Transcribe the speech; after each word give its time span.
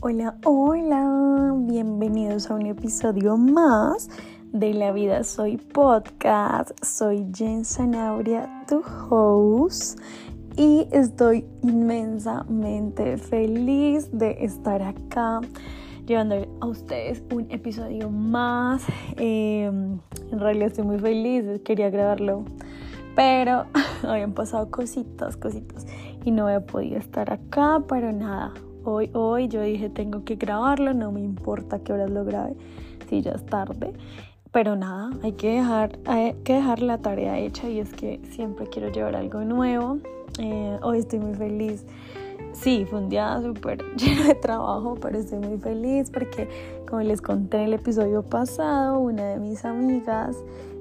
Hola, 0.00 0.36
hola, 0.44 1.52
bienvenidos 1.56 2.48
a 2.52 2.54
un 2.54 2.66
episodio 2.66 3.36
más 3.36 4.08
de 4.52 4.72
La 4.72 4.92
Vida 4.92 5.24
Soy 5.24 5.56
Podcast. 5.56 6.70
Soy 6.84 7.26
Jen 7.34 7.64
Sanabria, 7.64 8.64
tu 8.68 8.80
host, 9.10 9.98
y 10.56 10.86
estoy 10.92 11.44
inmensamente 11.62 13.16
feliz 13.18 14.08
de 14.12 14.44
estar 14.44 14.82
acá 14.82 15.40
llevando 16.06 16.46
a 16.60 16.66
ustedes 16.66 17.20
un 17.34 17.50
episodio 17.50 18.08
más. 18.08 18.84
Em, 19.16 19.98
en 20.30 20.38
realidad 20.38 20.68
estoy 20.68 20.84
muy 20.84 21.00
feliz, 21.00 21.60
quería 21.64 21.90
grabarlo, 21.90 22.44
pero 23.16 23.66
habían 24.04 24.32
pasado 24.32 24.70
cositas, 24.70 25.36
cositas, 25.36 25.88
y 26.24 26.30
no 26.30 26.46
había 26.46 26.64
podido 26.64 26.98
estar 26.98 27.32
acá, 27.32 27.82
pero 27.88 28.12
nada 28.12 28.54
hoy, 28.84 29.10
hoy 29.14 29.48
yo 29.48 29.62
dije 29.62 29.88
tengo 29.90 30.24
que 30.24 30.36
grabarlo, 30.36 30.94
no 30.94 31.12
me 31.12 31.20
importa 31.20 31.78
qué 31.80 31.92
horas 31.92 32.10
lo 32.10 32.24
grabe, 32.24 32.54
si 33.08 33.22
ya 33.22 33.32
es 33.32 33.44
tarde. 33.46 33.92
Pero 34.50 34.76
nada, 34.76 35.10
hay 35.22 35.32
que 35.32 35.56
dejar, 35.56 35.98
hay 36.06 36.32
que 36.44 36.54
dejar 36.54 36.80
la 36.80 36.98
tarea 36.98 37.38
hecha 37.38 37.68
y 37.68 37.80
es 37.80 37.92
que 37.92 38.20
siempre 38.30 38.66
quiero 38.66 38.90
llevar 38.90 39.14
algo 39.14 39.40
nuevo. 39.42 39.98
Eh, 40.38 40.78
hoy 40.82 40.98
estoy 40.98 41.18
muy 41.18 41.34
feliz. 41.34 41.84
Sí, 42.52 42.86
fue 42.88 43.00
un 43.00 43.08
día 43.08 43.40
súper 43.42 43.84
lleno 43.96 44.24
de 44.24 44.34
trabajo, 44.34 44.96
pero 45.00 45.18
estoy 45.18 45.38
muy 45.38 45.58
feliz 45.58 46.10
porque, 46.10 46.48
como 46.88 47.02
les 47.02 47.20
conté 47.20 47.58
en 47.58 47.64
el 47.64 47.74
episodio 47.74 48.22
pasado, 48.22 48.98
una 48.98 49.24
de 49.26 49.38
mis 49.38 49.64
amigas 49.64 50.36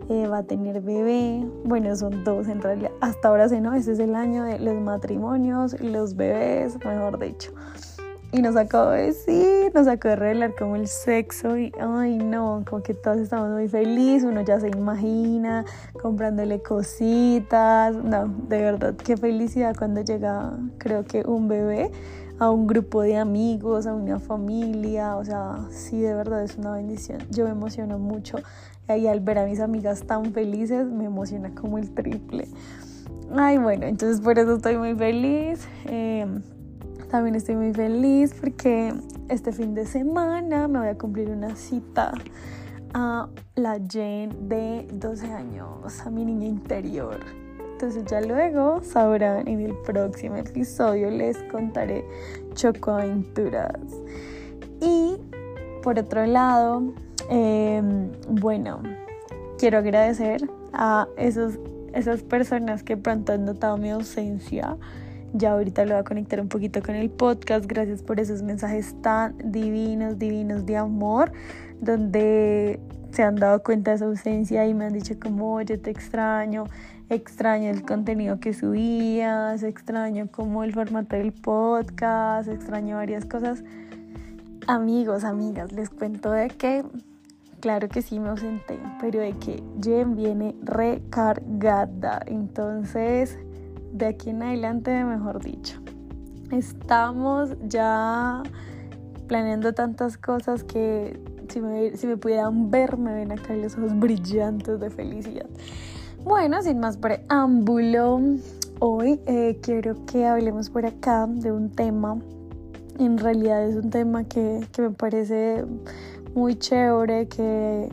eh, 0.10 0.28
va 0.28 0.40
a 0.40 0.44
tener 0.44 0.82
bebé. 0.82 1.46
Bueno, 1.64 1.96
son 1.96 2.24
dos 2.24 2.48
en 2.48 2.62
realidad. 2.62 2.92
Hasta 3.02 3.28
ahora 3.28 3.50
sí, 3.50 3.60
no, 3.60 3.74
ese 3.74 3.94
es 3.94 4.00
el 4.00 4.16
año 4.16 4.44
de 4.44 4.60
los 4.60 4.76
matrimonios, 4.76 5.80
los 5.82 6.16
bebés, 6.16 6.78
mejor 6.86 7.20
dicho. 7.20 7.52
Y 8.32 8.42
nos 8.42 8.58
acabó 8.58 8.92
de 8.92 9.04
decir, 9.04 9.72
nos 9.74 9.88
acabó 9.88 10.12
de 10.12 10.16
revelar 10.18 10.54
como 10.56 10.76
el 10.76 10.88
sexo 10.88 11.58
y, 11.58 11.72
ay 11.80 12.18
no, 12.18 12.64
como 12.70 12.84
que 12.84 12.94
todos 12.94 13.20
estamos 13.20 13.50
muy 13.52 13.70
felices, 13.70 14.26
uno 14.26 14.42
ya 14.42 14.60
se 14.60 14.68
imagina 14.68 15.64
comprándole 16.02 16.62
cositas, 16.62 17.96
no, 17.96 18.28
de 18.28 18.62
verdad, 18.62 18.96
qué 18.96 19.16
felicidad 19.16 19.78
cuando 19.78 20.02
llega, 20.02 20.52
creo 20.78 21.06
que 21.06 21.24
un 21.26 21.48
bebé 21.48 21.90
a 22.38 22.50
un 22.50 22.68
grupo 22.68 23.02
de 23.02 23.16
amigos, 23.16 23.88
a 23.88 23.94
una 23.94 24.20
familia, 24.20 25.16
o 25.16 25.24
sea, 25.24 25.60
sí, 25.70 26.00
de 26.02 26.14
verdad 26.14 26.44
es 26.44 26.58
una 26.58 26.74
bendición. 26.74 27.20
Yo 27.32 27.46
me 27.46 27.52
emociono 27.52 27.98
mucho 27.98 28.38
y 28.96 29.08
al 29.08 29.20
ver 29.20 29.40
a 29.40 29.46
mis 29.46 29.60
amigas 29.60 30.04
tan 30.04 30.34
felices 30.34 30.86
me 30.88 31.06
emociona 31.06 31.54
como 31.54 31.78
el 31.78 31.94
triple. 31.94 32.48
Ay, 33.36 33.58
bueno, 33.58 33.86
entonces 33.86 34.22
por 34.22 34.40
eso 34.40 34.56
estoy 34.56 34.78
muy 34.78 34.96
feliz. 34.96 35.68
Eh, 35.86 36.26
también 37.12 37.36
estoy 37.36 37.56
muy 37.56 37.74
feliz 37.74 38.34
porque 38.40 38.94
este 39.30 39.52
fin 39.52 39.74
de 39.74 39.86
semana 39.86 40.68
me 40.68 40.80
voy 40.80 40.88
a 40.88 40.98
cumplir 40.98 41.30
una 41.30 41.56
cita 41.56 42.14
a 42.94 43.28
la 43.56 43.80
Jane 43.90 44.30
de 44.42 44.88
12 44.94 45.32
años, 45.32 46.02
a 46.06 46.10
mi 46.10 46.24
niña 46.24 46.48
interior. 46.48 47.20
Entonces 47.74 48.06
ya 48.06 48.22
luego 48.22 48.82
sabrán 48.82 49.48
en 49.48 49.62
el 49.62 49.76
próximo 49.86 50.38
episodio 50.38 51.12
les 51.12 51.38
contaré 51.52 52.04
chocoaventuras. 52.54 53.78
Y 54.82 55.18
por 55.84 56.00
otro 56.00 56.26
lado, 56.26 56.94
em, 57.30 58.12
bueno, 58.30 58.82
quiero 59.58 59.80
agradecer 59.80 60.50
a 60.74 61.08
esos, 61.18 61.60
esas 61.94 62.24
personas 62.24 62.84
que 62.84 62.98
pronto 62.98 63.34
han 63.34 63.46
notado 63.46 63.78
mi 63.78 63.90
ausencia 63.90 64.78
ya 65.34 65.52
ahorita 65.52 65.86
lo 65.86 65.94
voy 65.94 66.02
a 66.02 66.04
conectar 66.04 66.40
un 66.40 66.48
poquito 66.48 66.82
con 66.82 66.96
el 66.96 67.10
podcast. 67.10 67.66
Gracias 67.66 68.02
por 68.02 68.20
esos 68.20 68.42
mensajes 68.44 68.96
tan 69.02 69.36
divinos, 69.44 70.18
divinos 70.18 70.66
de 70.66 70.78
amor, 70.78 71.32
donde 71.82 72.80
se 73.12 73.24
han 73.24 73.36
dado 73.36 73.64
cuenta 73.64 73.92
de 73.92 73.98
su 74.00 74.06
ausencia 74.06 74.66
y 74.68 74.74
me 74.74 74.86
han 74.86 74.94
dicho 74.94 75.16
como, 75.20 75.54
oye, 75.54 75.78
te 75.78 75.90
extraño, 75.90 76.66
extraño 77.10 77.70
el 77.70 77.84
contenido 77.84 78.40
que 78.40 78.54
subías, 78.54 79.64
extraño 79.64 80.28
como 80.32 80.64
el 80.64 80.74
formato 80.74 81.16
del 81.16 81.34
podcast, 81.34 82.50
extraño 82.50 82.98
varias 82.98 83.26
cosas. 83.26 83.64
Amigos, 84.68 85.24
amigas, 85.24 85.72
les 85.72 85.90
cuento 85.90 86.32
de 86.32 86.50
que, 86.50 86.84
claro 87.60 87.90
que 87.90 88.02
sí 88.02 88.20
me 88.20 88.30
ausenté, 88.30 88.80
pero 89.00 89.20
de 89.20 89.34
que 89.34 89.64
Jen 89.82 90.16
viene 90.16 90.56
recargada. 90.64 92.22
Entonces, 92.26 93.38
de 93.94 94.06
aquí 94.08 94.30
en 94.30 94.44
adelante, 94.44 95.04
mejor 95.04 95.44
dicho. 95.44 95.80
Estamos 96.52 97.56
ya 97.68 98.42
planeando 99.28 99.74
tantas 99.74 100.18
cosas 100.18 100.64
que 100.64 101.20
si 101.50 101.62
me, 101.62 101.96
si 101.96 102.08
me 102.08 102.18
pudieran 102.18 102.72
ver 102.72 102.98
me 102.98 103.14
ven 103.14 103.32
acá 103.32 103.54
los 103.56 103.78
ojos 103.78 103.98
brillantes 103.98 104.80
de 104.80 104.90
felicidad. 104.90 105.48
Bueno, 106.24 106.62
sin 106.62 106.80
más 106.80 106.98
preámbulo, 106.98 108.20
hoy 108.80 109.20
eh, 109.28 109.60
quiero 109.62 110.06
que 110.06 110.26
hablemos 110.26 110.70
por 110.70 110.86
acá 110.86 111.28
de 111.28 111.52
un 111.52 111.70
tema. 111.70 112.18
En 113.00 113.18
realidad 113.18 113.64
es 113.64 113.76
un 113.76 113.90
tema 113.90 114.24
que, 114.24 114.66
que 114.72 114.82
me 114.82 114.90
parece 114.90 115.64
muy 116.34 116.56
chévere, 116.56 117.28
que 117.28 117.90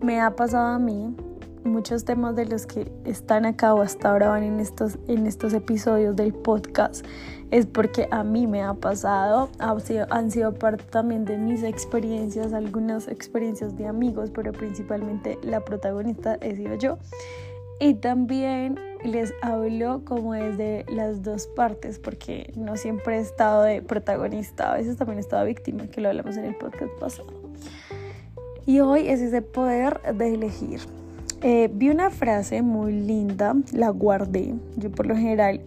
me 0.00 0.20
ha 0.20 0.34
pasado 0.34 0.74
a 0.74 0.78
mí 0.78 1.14
muchos 1.64 2.04
temas 2.04 2.36
de 2.36 2.46
los 2.46 2.66
que 2.66 2.90
están 3.04 3.46
acá 3.46 3.74
o 3.74 3.80
hasta 3.80 4.10
ahora 4.10 4.28
van 4.28 4.42
en 4.42 4.60
estos, 4.60 4.98
en 5.08 5.26
estos 5.26 5.54
episodios 5.54 6.14
del 6.14 6.34
podcast 6.34 7.04
es 7.50 7.66
porque 7.66 8.08
a 8.10 8.24
mí 8.24 8.46
me 8.46 8.62
ha 8.62 8.74
pasado, 8.74 9.48
han 9.58 9.80
sido, 9.80 10.06
han 10.10 10.30
sido 10.30 10.54
parte 10.54 10.84
también 10.90 11.24
de 11.24 11.38
mis 11.38 11.62
experiencias, 11.62 12.52
algunas 12.52 13.08
experiencias 13.08 13.76
de 13.76 13.86
amigos, 13.86 14.30
pero 14.34 14.52
principalmente 14.52 15.38
la 15.42 15.60
protagonista 15.60 16.36
he 16.40 16.56
sido 16.56 16.74
yo. 16.74 16.98
Y 17.80 17.94
también 17.94 18.78
les 19.04 19.34
hablo 19.42 20.02
como 20.04 20.34
desde 20.34 20.86
las 20.88 21.22
dos 21.22 21.46
partes, 21.46 21.98
porque 21.98 22.52
no 22.56 22.76
siempre 22.76 23.18
he 23.18 23.20
estado 23.20 23.62
de 23.62 23.82
protagonista, 23.82 24.72
a 24.72 24.76
veces 24.76 24.96
también 24.96 25.18
he 25.18 25.20
estado 25.20 25.44
víctima, 25.44 25.86
que 25.88 26.00
lo 26.00 26.08
hablamos 26.08 26.36
en 26.36 26.44
el 26.44 26.56
podcast 26.56 26.92
pasado. 26.98 27.28
Y 28.66 28.80
hoy 28.80 29.08
es 29.08 29.20
ese 29.20 29.42
poder 29.42 30.00
de 30.14 30.34
elegir. 30.34 30.80
Eh, 31.42 31.68
vi 31.70 31.90
una 31.90 32.08
frase 32.08 32.62
muy 32.62 32.92
linda, 32.92 33.54
la 33.72 33.90
guardé. 33.90 34.54
Yo 34.76 34.90
por 34.90 35.06
lo 35.06 35.14
general, 35.14 35.60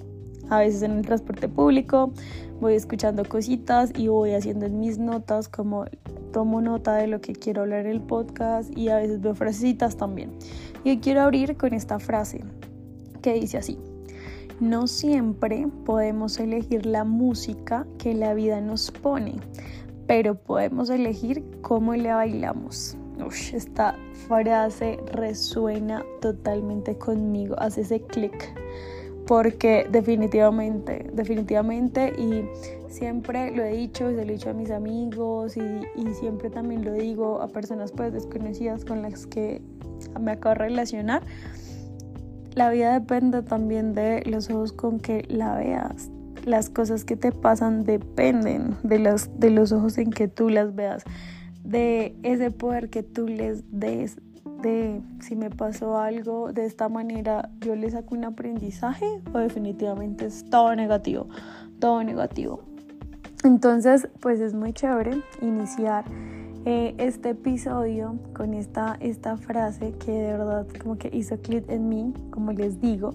a 0.49 0.59
veces 0.59 0.81
en 0.81 0.93
el 0.93 1.05
transporte 1.05 1.47
público, 1.47 2.11
voy 2.59 2.73
escuchando 2.73 3.23
cositas 3.25 3.91
y 3.95 4.07
voy 4.07 4.33
haciendo 4.33 4.65
en 4.65 4.79
mis 4.79 4.97
notas 4.97 5.47
como 5.47 5.85
tomo 6.33 6.61
nota 6.61 6.95
de 6.95 7.07
lo 7.07 7.21
que 7.21 7.33
quiero 7.33 7.61
hablar 7.61 7.85
en 7.85 7.91
el 7.91 8.01
podcast 8.01 8.75
y 8.75 8.89
a 8.89 8.97
veces 8.97 9.21
veo 9.21 9.35
frasecitas 9.35 9.97
también. 9.97 10.31
Y 10.83 10.97
quiero 10.99 11.21
abrir 11.21 11.57
con 11.57 11.73
esta 11.73 11.99
frase 11.99 12.43
que 13.21 13.33
dice 13.33 13.57
así. 13.57 13.77
No 14.59 14.87
siempre 14.87 15.67
podemos 15.85 16.39
elegir 16.39 16.85
la 16.85 17.03
música 17.03 17.85
que 17.99 18.15
la 18.15 18.33
vida 18.33 18.59
nos 18.59 18.89
pone, 18.89 19.35
pero 20.07 20.35
podemos 20.35 20.89
elegir 20.89 21.43
cómo 21.61 21.93
le 21.93 22.11
bailamos. 22.11 22.97
Uf, 23.23 23.53
esta 23.53 23.95
frase 24.27 24.97
resuena 25.11 26.03
totalmente 26.21 26.97
conmigo, 26.97 27.55
hace 27.59 27.81
ese 27.81 28.01
clic. 28.01 28.53
Porque 29.27 29.87
definitivamente, 29.91 31.09
definitivamente, 31.13 32.13
y 32.17 32.45
siempre 32.87 33.55
lo 33.55 33.63
he 33.63 33.73
dicho, 33.73 34.09
se 34.09 34.15
lo 34.15 34.21
he 34.21 34.33
dicho 34.33 34.49
a 34.49 34.53
mis 34.53 34.71
amigos 34.71 35.57
y, 35.57 36.13
siempre 36.13 36.49
también 36.49 36.85
lo 36.85 36.93
digo 36.93 37.41
a 37.41 37.49
personas 37.49 37.91
pues 37.91 38.13
desconocidas 38.13 38.85
con 38.85 39.01
las 39.01 39.27
que 39.27 39.61
me 40.19 40.31
acabo 40.31 40.55
de 40.55 40.59
relacionar, 40.59 41.21
la 42.55 42.69
vida 42.71 42.93
depende 42.99 43.43
también 43.43 43.93
de 43.93 44.23
los 44.25 44.49
ojos 44.49 44.71
con 44.71 44.99
que 44.99 45.25
la 45.27 45.55
veas. 45.55 46.09
Las 46.45 46.69
cosas 46.69 47.03
que 47.03 47.17
te 47.17 47.31
pasan 47.31 47.83
dependen 47.83 48.77
de 48.81 48.99
los, 48.99 49.29
de 49.37 49.51
los 49.51 49.73
ojos 49.73 49.97
en 49.97 50.11
que 50.11 50.27
tú 50.27 50.49
las 50.49 50.73
veas 50.73 51.03
de 51.67 52.15
ese 52.23 52.49
poder 52.49 52.89
que 52.89 53.03
tú 53.03 53.27
les 53.27 53.63
des, 53.77 54.17
si 55.19 55.35
me 55.35 55.49
pasó 55.49 55.97
algo 55.97 56.51
de 56.53 56.65
esta 56.65 56.89
manera, 56.89 57.49
yo 57.61 57.75
le 57.75 57.89
saco 57.89 58.15
un 58.15 58.25
aprendizaje 58.25 59.05
o 59.33 59.37
definitivamente 59.37 60.25
es 60.25 60.49
todo 60.49 60.75
negativo, 60.75 61.27
todo 61.79 62.03
negativo. 62.03 62.61
Entonces, 63.43 64.07
pues 64.19 64.39
es 64.39 64.53
muy 64.53 64.73
chévere 64.73 65.21
iniciar 65.41 66.05
eh, 66.65 66.95
este 66.97 67.29
episodio 67.29 68.19
con 68.33 68.53
esta, 68.53 68.97
esta 68.99 69.37
frase 69.37 69.93
que 69.93 70.11
de 70.11 70.33
verdad 70.33 70.67
como 70.81 70.97
que 70.97 71.09
hizo 71.13 71.37
clic 71.41 71.63
en 71.69 71.87
mí, 71.87 72.13
como 72.31 72.51
les 72.51 72.81
digo, 72.81 73.13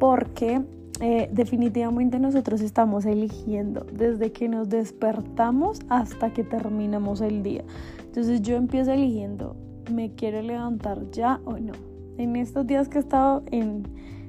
porque 0.00 0.62
eh, 1.00 1.28
definitivamente 1.30 2.18
nosotros 2.18 2.62
estamos 2.62 3.04
eligiendo 3.04 3.86
desde 3.92 4.32
que 4.32 4.48
nos 4.48 4.68
despertamos 4.68 5.80
hasta 5.88 6.32
que 6.32 6.42
terminamos 6.42 7.20
el 7.20 7.42
día. 7.42 7.62
Entonces 8.00 8.40
yo 8.40 8.56
empiezo 8.56 8.92
eligiendo, 8.92 9.54
¿me 9.90 10.14
quiero 10.14 10.42
levantar 10.42 11.10
ya 11.10 11.40
o 11.44 11.52
no? 11.58 11.72
En 12.18 12.36
estos 12.36 12.66
días 12.66 12.88
que 12.88 12.98
he 12.98 13.00
estado 13.00 13.42
en 13.50 13.84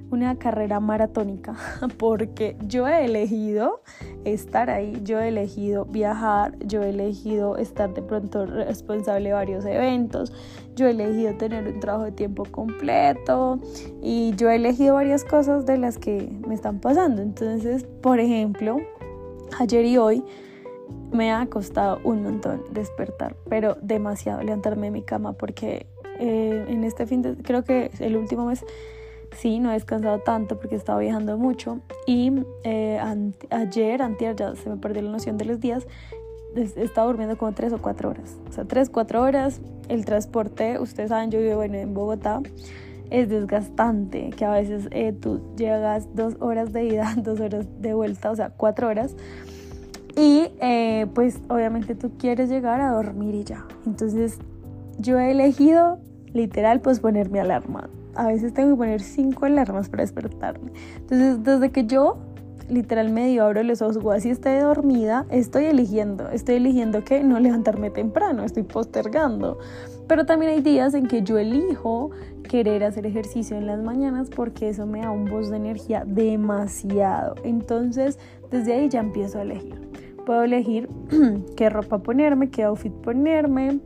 una 0.10 0.38
carrera 0.38 0.80
maratónica 0.80 1.56
porque 1.98 2.56
yo 2.66 2.88
he 2.88 3.06
elegido 3.06 3.82
estar 4.24 4.70
ahí, 4.70 5.00
yo 5.04 5.20
he 5.20 5.28
elegido 5.28 5.86
viajar, 5.86 6.58
yo 6.60 6.82
he 6.84 6.90
elegido 6.90 7.58
estar 7.58 7.94
de 7.94 8.02
pronto 8.02 8.46
responsable 8.46 9.30
de 9.30 9.34
varios 9.34 9.66
eventos, 9.66 10.32
yo 10.76 10.88
he 10.88 10.92
elegido 10.92 11.36
tener 11.36 11.68
un 11.68 11.80
trabajo 11.80 12.06
de 12.06 12.12
tiempo 12.12 12.44
completo 12.50 13.60
y 14.02 14.34
yo 14.36 14.50
he 14.50 14.56
elegido 14.56 14.96
varias 14.96 15.24
cosas 15.24 15.66
de 15.66 15.78
las 15.78 15.98
que 15.98 16.32
me 16.48 16.56
están 16.56 16.80
pasando. 16.80 17.22
Entonces, 17.22 17.86
por 18.02 18.20
ejemplo, 18.20 18.78
ayer 19.60 19.86
y 19.86 19.98
hoy 19.98 20.24
me 21.12 21.32
ha 21.32 21.46
costado 21.48 22.00
un 22.04 22.24
montón 22.24 22.64
despertar, 22.72 23.36
pero 23.50 23.78
demasiado 23.82 24.42
levantarme 24.42 24.88
de 24.88 24.92
mi 24.92 25.02
cama 25.04 25.34
porque 25.34 25.88
eh, 26.20 26.66
en 26.68 26.84
este 26.84 27.06
fin 27.06 27.22
de, 27.22 27.36
creo 27.36 27.64
que 27.64 27.92
el 28.00 28.18
último 28.18 28.46
mes 28.46 28.66
sí, 29.38 29.60
no 29.60 29.70
he 29.70 29.74
descansado 29.74 30.20
tanto 30.20 30.60
porque 30.60 30.76
he 30.76 30.78
estado 30.78 31.00
viajando 31.00 31.38
mucho 31.38 31.80
y 32.06 32.32
eh, 32.64 33.00
ayer, 33.50 34.02
antier, 34.02 34.36
ya 34.36 34.56
se 34.56 34.70
me 34.70 34.78
perdió 34.78 35.02
la 35.04 35.12
noción 35.12 35.38
de 35.38 35.46
los 35.46 35.60
días, 35.60 35.88
he 36.56 36.84
estado 36.84 37.08
durmiendo 37.08 37.38
como 37.38 37.54
tres 37.54 37.72
o 37.74 37.78
cuatro 37.78 38.10
horas, 38.10 38.38
o 38.50 38.52
sea, 38.52 38.66
tres, 38.66 38.90
cuatro 38.90 39.22
horas, 39.22 39.62
el 39.90 40.06
transporte, 40.06 40.80
ustedes 40.80 41.10
saben, 41.10 41.30
yo 41.30 41.40
vivo 41.40 41.64
en 41.64 41.94
Bogotá, 41.94 42.42
es 43.10 43.30
desgastante, 43.30 44.32
que 44.32 44.46
a 44.46 44.52
veces 44.52 44.88
eh, 44.92 45.14
tú 45.14 45.42
llegas 45.56 46.08
dos 46.16 46.36
horas 46.40 46.74
de 46.74 46.86
ida, 46.86 47.14
dos 47.18 47.40
horas 47.40 47.66
de 47.80 47.94
vuelta, 47.94 48.32
o 48.32 48.36
sea, 48.36 48.50
cuatro 48.50 48.88
horas. 48.88 49.16
Y 50.18 50.52
eh, 50.60 51.08
pues 51.14 51.40
obviamente 51.48 51.96
tú 51.96 52.12
quieres 52.18 52.50
llegar 52.50 52.82
a 52.82 52.92
dormir 52.92 53.36
y 53.36 53.44
ya. 53.46 53.66
Entonces 53.86 54.40
yo 55.00 55.20
he 55.20 55.32
elegido 55.32 56.00
literal 56.34 56.82
pues 56.82 57.00
ponerme 57.00 57.40
alarma 57.40 57.90
a 58.18 58.28
veces 58.28 58.54
tengo 58.54 58.72
que 58.72 58.78
poner 58.78 59.02
cinco 59.02 59.46
alarmas 59.46 59.90
para 59.90 60.02
despertarme. 60.02 60.72
Entonces, 60.98 61.44
desde 61.44 61.72
que 61.72 61.86
yo 61.86 62.18
literal 62.68 63.12
medio 63.12 63.46
abro 63.46 63.64
los 63.64 63.82
ojos 63.82 63.98
o 64.04 64.12
así 64.12 64.30
esté 64.30 64.60
dormida, 64.60 65.26
estoy 65.30 65.66
eligiendo, 65.66 66.30
estoy 66.32 66.56
eligiendo 66.56 67.04
que 67.06 67.24
no 67.24 67.40
levantarme 67.40 67.92
temprano, 67.92 68.44
estoy 68.44 68.64
postergando. 68.64 69.60
Pero 70.08 70.26
también 70.26 70.52
hay 70.52 70.62
días 70.62 70.94
en 70.94 71.08
que 71.08 71.22
yo 71.22 71.38
elijo 71.38 72.12
querer 72.44 72.84
hacer 72.84 73.06
ejercicio 73.06 73.56
en 73.56 73.68
las 73.68 73.82
mañanas 73.82 74.30
porque 74.30 74.70
eso 74.70 74.86
me 74.86 75.02
da 75.02 75.12
un 75.12 75.26
voz 75.26 75.50
de 75.50 75.58
energía 75.58 76.04
demasiado. 76.06 77.36
Entonces, 77.44 78.18
desde 78.50 78.74
ahí 78.74 78.90
ya 78.90 79.00
empiezo 79.00 79.40
a 79.40 79.44
elegir. 79.44 79.87
Puedo 80.28 80.44
elegir 80.44 80.90
qué 81.56 81.70
ropa 81.70 82.00
ponerme, 82.00 82.50
qué 82.50 82.64
outfit 82.66 82.92
ponerme, 82.92 83.80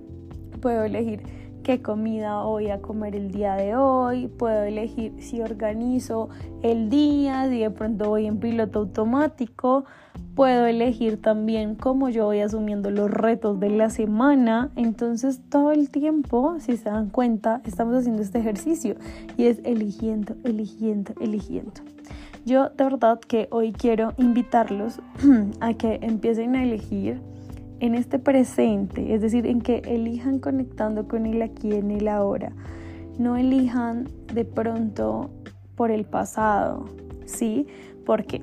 puedo 0.59 0.85
elegir 0.85 1.21
qué 1.61 1.83
comida 1.83 2.41
voy 2.41 2.71
a 2.71 2.81
comer 2.81 3.15
el 3.15 3.29
día 3.29 3.53
de 3.53 3.75
hoy, 3.75 4.27
puedo 4.27 4.63
elegir 4.63 5.13
si 5.19 5.39
organizo 5.41 6.29
el 6.63 6.89
día, 6.89 7.47
si 7.47 7.59
de 7.59 7.69
pronto 7.69 8.09
voy 8.09 8.25
en 8.25 8.39
piloto 8.39 8.79
automático, 8.79 9.85
puedo 10.33 10.65
elegir 10.65 11.21
también 11.21 11.75
cómo 11.75 12.09
yo 12.09 12.25
voy 12.25 12.39
asumiendo 12.39 12.89
los 12.89 13.11
retos 13.11 13.59
de 13.59 13.69
la 13.69 13.91
semana, 13.91 14.71
entonces 14.75 15.41
todo 15.47 15.71
el 15.71 15.91
tiempo, 15.91 16.55
si 16.57 16.75
se 16.75 16.89
dan 16.89 17.11
cuenta, 17.11 17.61
estamos 17.65 17.93
haciendo 17.95 18.23
este 18.23 18.39
ejercicio 18.39 18.95
y 19.37 19.45
es 19.45 19.59
eligiendo, 19.63 20.33
eligiendo, 20.43 21.13
eligiendo. 21.21 21.81
Yo 22.45 22.69
de 22.69 22.83
verdad 22.83 23.19
que 23.19 23.47
hoy 23.51 23.71
quiero 23.71 24.13
invitarlos 24.17 24.99
a 25.59 25.73
que 25.75 25.99
empiecen 26.01 26.55
a 26.55 26.63
elegir 26.63 27.21
en 27.79 27.95
este 27.95 28.19
presente, 28.19 29.13
es 29.13 29.21
decir, 29.21 29.45
en 29.45 29.61
que 29.61 29.81
elijan 29.85 30.39
conectando 30.39 31.07
con 31.07 31.25
el 31.25 31.41
aquí 31.41 31.73
en 31.73 31.91
el 31.91 32.07
ahora. 32.07 32.51
No 33.19 33.37
elijan 33.37 34.07
de 34.33 34.45
pronto 34.45 35.29
por 35.75 35.91
el 35.91 36.05
pasado, 36.05 36.85
¿sí? 37.25 37.67
Porque 38.05 38.41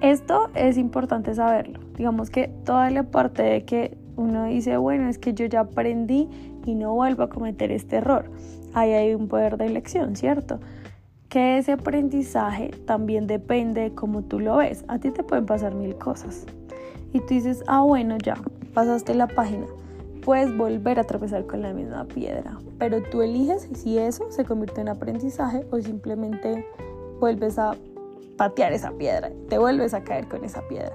esto 0.00 0.48
es 0.54 0.78
importante 0.78 1.34
saberlo. 1.34 1.80
Digamos 1.96 2.30
que 2.30 2.48
toda 2.64 2.90
la 2.90 3.04
parte 3.04 3.42
de 3.42 3.64
que 3.64 3.98
uno 4.16 4.44
dice, 4.46 4.78
bueno, 4.78 5.08
es 5.08 5.18
que 5.18 5.34
yo 5.34 5.44
ya 5.46 5.60
aprendí 5.60 6.28
y 6.64 6.74
no 6.74 6.94
vuelvo 6.94 7.24
a 7.24 7.28
cometer 7.28 7.72
este 7.72 7.96
error. 7.96 8.30
Ahí 8.72 8.92
hay 8.92 9.14
un 9.14 9.28
poder 9.28 9.56
de 9.56 9.66
elección, 9.66 10.16
¿cierto? 10.16 10.60
Que 11.30 11.56
ese 11.56 11.72
aprendizaje 11.72 12.72
también 12.86 13.26
depende 13.26 13.80
de 13.80 13.94
cómo 13.94 14.22
tú 14.22 14.38
lo 14.38 14.58
ves. 14.58 14.84
A 14.88 14.98
ti 14.98 15.10
te 15.10 15.22
pueden 15.22 15.46
pasar 15.46 15.74
mil 15.74 15.96
cosas, 15.96 16.44
y 17.12 17.20
tú 17.20 17.26
dices, 17.28 17.64
ah, 17.66 17.82
bueno, 17.82 18.16
ya, 18.18 18.36
pasaste 18.72 19.14
la 19.14 19.26
página, 19.26 19.66
puedes 20.24 20.56
volver 20.56 21.00
a 21.00 21.04
tropezar 21.04 21.46
con 21.46 21.62
la 21.62 21.72
misma 21.72 22.04
piedra, 22.04 22.58
pero 22.78 23.02
tú 23.02 23.22
eliges 23.22 23.68
si 23.74 23.98
eso 23.98 24.30
se 24.30 24.44
convierte 24.44 24.80
en 24.80 24.88
aprendizaje 24.88 25.66
o 25.70 25.80
simplemente 25.80 26.66
vuelves 27.18 27.58
a 27.58 27.74
patear 28.36 28.72
esa 28.72 28.92
piedra, 28.92 29.30
te 29.48 29.58
vuelves 29.58 29.92
a 29.92 30.04
caer 30.04 30.28
con 30.28 30.44
esa 30.44 30.66
piedra 30.68 30.94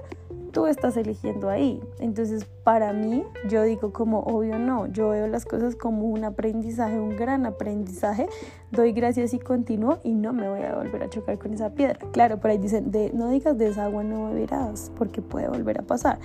tú 0.56 0.66
estás 0.66 0.96
eligiendo 0.96 1.50
ahí. 1.50 1.82
Entonces, 1.98 2.46
para 2.64 2.94
mí, 2.94 3.22
yo 3.46 3.62
digo 3.64 3.92
como 3.92 4.20
obvio 4.20 4.58
no, 4.58 4.86
yo 4.86 5.10
veo 5.10 5.26
las 5.26 5.44
cosas 5.44 5.76
como 5.76 6.06
un 6.06 6.24
aprendizaje, 6.24 6.98
un 6.98 7.14
gran 7.14 7.44
aprendizaje, 7.44 8.26
doy 8.76 8.92
gracias 8.92 9.34
y 9.34 9.38
continúo 9.38 9.98
y 10.04 10.12
no 10.12 10.32
me 10.32 10.48
voy 10.48 10.60
a 10.60 10.76
volver 10.76 11.02
a 11.02 11.10
chocar 11.10 11.38
con 11.38 11.52
esa 11.52 11.70
piedra. 11.70 11.98
Claro, 12.12 12.38
por 12.38 12.50
ahí 12.50 12.58
dicen, 12.58 12.90
de, 12.92 13.10
no 13.12 13.30
digas 13.30 13.58
de 13.58 13.68
esa 13.68 13.86
agua 13.86 14.04
no 14.04 14.26
beberás, 14.26 14.92
porque 14.96 15.22
puede 15.22 15.48
volver 15.48 15.80
a 15.80 15.82
pasar. 15.82 16.18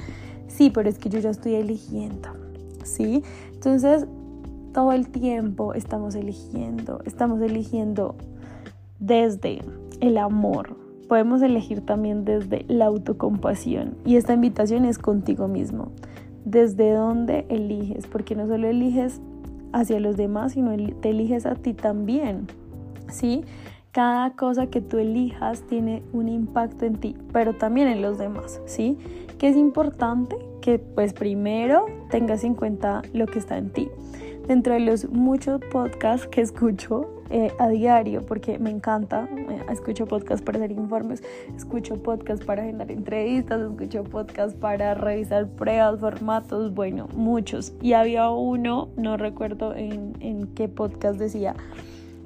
Sí, 0.48 0.70
pero 0.70 0.90
es 0.90 1.00
que 1.00 1.10
yo 1.10 1.20
ya 1.20 1.30
estoy 1.30 1.56
eligiendo, 1.56 2.30
¿sí? 2.84 3.24
Entonces, 3.54 4.06
todo 4.74 4.92
el 4.92 5.10
tiempo 5.10 5.74
estamos 5.74 6.14
eligiendo, 6.16 7.02
estamos 7.06 7.42
eligiendo 7.42 8.16
desde 9.00 9.62
el 10.02 10.18
amor, 10.18 10.76
podemos 11.08 11.42
elegir 11.42 11.86
también 11.86 12.26
desde 12.26 12.66
la 12.68 12.86
autocompasión. 12.86 13.96
Y 14.06 14.18
esta 14.18 14.34
invitación 14.34 14.86
es 14.86 14.98
contigo 14.98 15.48
mismo. 15.48 15.92
¿Desde 16.46 16.94
dónde 16.94 17.46
eliges? 17.50 18.08
Porque 18.08 18.36
no 18.36 18.48
solo 18.48 18.68
eliges 18.68 19.22
hacia 19.74 20.00
los 20.00 20.18
demás, 20.18 20.54
sino 20.54 20.72
te 21.02 21.10
eliges 21.10 21.46
a 21.46 21.56
ti 21.56 21.74
también. 21.74 22.48
¿Sí? 23.10 23.44
Cada 23.92 24.32
cosa 24.36 24.68
que 24.68 24.80
tú 24.80 25.00
elijas 25.00 25.64
tiene 25.68 26.02
un 26.14 26.30
impacto 26.30 26.86
en 26.86 26.96
ti, 26.96 27.18
pero 27.34 27.54
también 27.54 27.90
en 27.90 28.02
los 28.02 28.18
demás, 28.18 28.62
¿sí? 28.66 28.98
Que 29.38 29.50
es 29.50 29.58
importante 29.58 30.38
que 30.62 30.80
pues 30.80 31.12
primero 31.12 31.86
tengas 32.10 32.46
en 32.46 32.54
cuenta 32.54 33.02
lo 33.12 33.26
que 33.26 33.40
está 33.40 33.58
en 33.58 33.72
ti. 33.72 33.90
Dentro 34.48 34.74
de 34.74 34.80
los 34.82 35.10
muchos 35.10 35.62
podcasts 35.72 36.28
que 36.28 36.42
escucho, 36.42 37.08
eh, 37.30 37.52
a 37.60 37.70
diario 37.70 38.26
porque 38.26 38.60
me 38.60 38.70
encanta. 38.70 39.28
Eh, 39.32 39.66
escucho 39.72 40.06
podcast 40.06 40.44
para 40.44 40.58
hacer 40.58 40.72
informes, 40.72 41.24
escucho 41.56 42.02
podcast 42.02 42.44
para 42.44 42.64
agendar 42.64 42.92
entrevistas, 42.92 43.62
escucho 43.62 44.04
podcast 44.04 44.58
para 44.58 44.96
revisar 44.96 45.48
pruebas, 45.48 46.00
formatos, 46.00 46.74
bueno, 46.74 47.08
muchos. 47.16 47.74
Y 47.82 47.94
había 47.94 48.30
uno, 48.30 48.90
no 48.98 49.16
recuerdo 49.16 49.74
en, 49.76 50.18
en 50.20 50.48
qué 50.56 50.68
podcast 50.68 51.18
decía, 51.18 51.56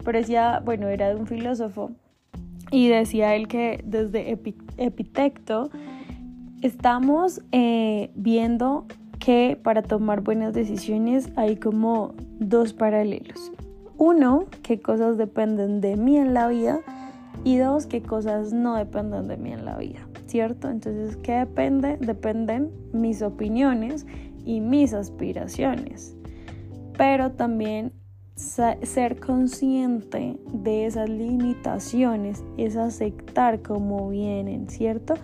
pero 0.04 0.18
decía, 0.18 0.62
bueno, 0.66 0.88
era 0.88 1.10
de 1.10 1.16
un 1.16 1.28
filósofo 1.28 1.92
y 2.72 2.88
decía 2.88 3.36
él 3.36 3.48
que 3.48 3.84
desde 3.86 4.38
Epitecto 4.78 5.70
estamos 6.62 7.42
eh, 7.52 8.12
viendo 8.16 8.86
que 9.26 9.60
para 9.64 9.82
tomar 9.82 10.22
buenas 10.22 10.54
decisiones 10.54 11.32
hay 11.36 11.56
como 11.56 12.14
dos 12.40 12.74
paralelos. 12.74 13.52
Uno, 13.98 14.46
qué 14.62 14.80
cosas 14.80 15.18
dependen 15.18 15.82
de 15.82 15.98
mí 15.98 16.18
en 16.18 16.36
la 16.36 16.48
vida 16.48 16.82
y 17.44 17.58
dos, 17.58 17.88
qué 17.88 18.04
cosas 18.04 18.54
no 18.54 18.76
dependen 18.76 19.28
de 19.28 19.38
mí 19.38 19.52
en 19.52 19.66
la 19.66 19.78
vida, 19.80 20.08
¿cierto? 20.28 20.70
Entonces, 20.70 21.18
¿qué 21.18 21.32
depende? 21.38 21.98
Dependen 21.98 22.70
mis 22.94 23.24
opiniones 23.24 24.06
y 24.46 24.62
mis 24.62 24.94
aspiraciones, 24.94 26.16
pero 26.96 27.32
también 27.32 27.94
ser 28.36 29.20
consciente 29.20 30.38
de 30.54 30.86
esas 30.86 31.10
limitaciones 31.10 32.44
es 32.58 32.78
aceptar 32.78 33.64
cómo 33.64 34.08
vienen, 34.10 34.70
¿cierto? 34.70 35.16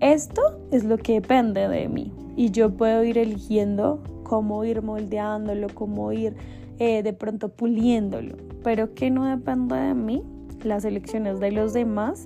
Esto 0.00 0.42
es 0.70 0.84
lo 0.84 0.98
que 0.98 1.14
depende 1.14 1.68
de 1.68 1.88
mí 1.88 2.12
y 2.36 2.50
yo 2.50 2.70
puedo 2.70 3.02
ir 3.02 3.16
eligiendo 3.16 4.02
cómo 4.24 4.64
ir 4.64 4.82
moldeándolo, 4.82 5.68
cómo 5.72 6.12
ir 6.12 6.34
eh, 6.78 7.02
de 7.02 7.12
pronto 7.14 7.48
puliéndolo, 7.48 8.36
pero 8.62 8.92
que 8.94 9.10
no 9.10 9.24
dependa 9.24 9.88
de 9.88 9.94
mí, 9.94 10.22
las 10.62 10.84
elecciones 10.84 11.40
de 11.40 11.52
los 11.52 11.72
demás, 11.72 12.24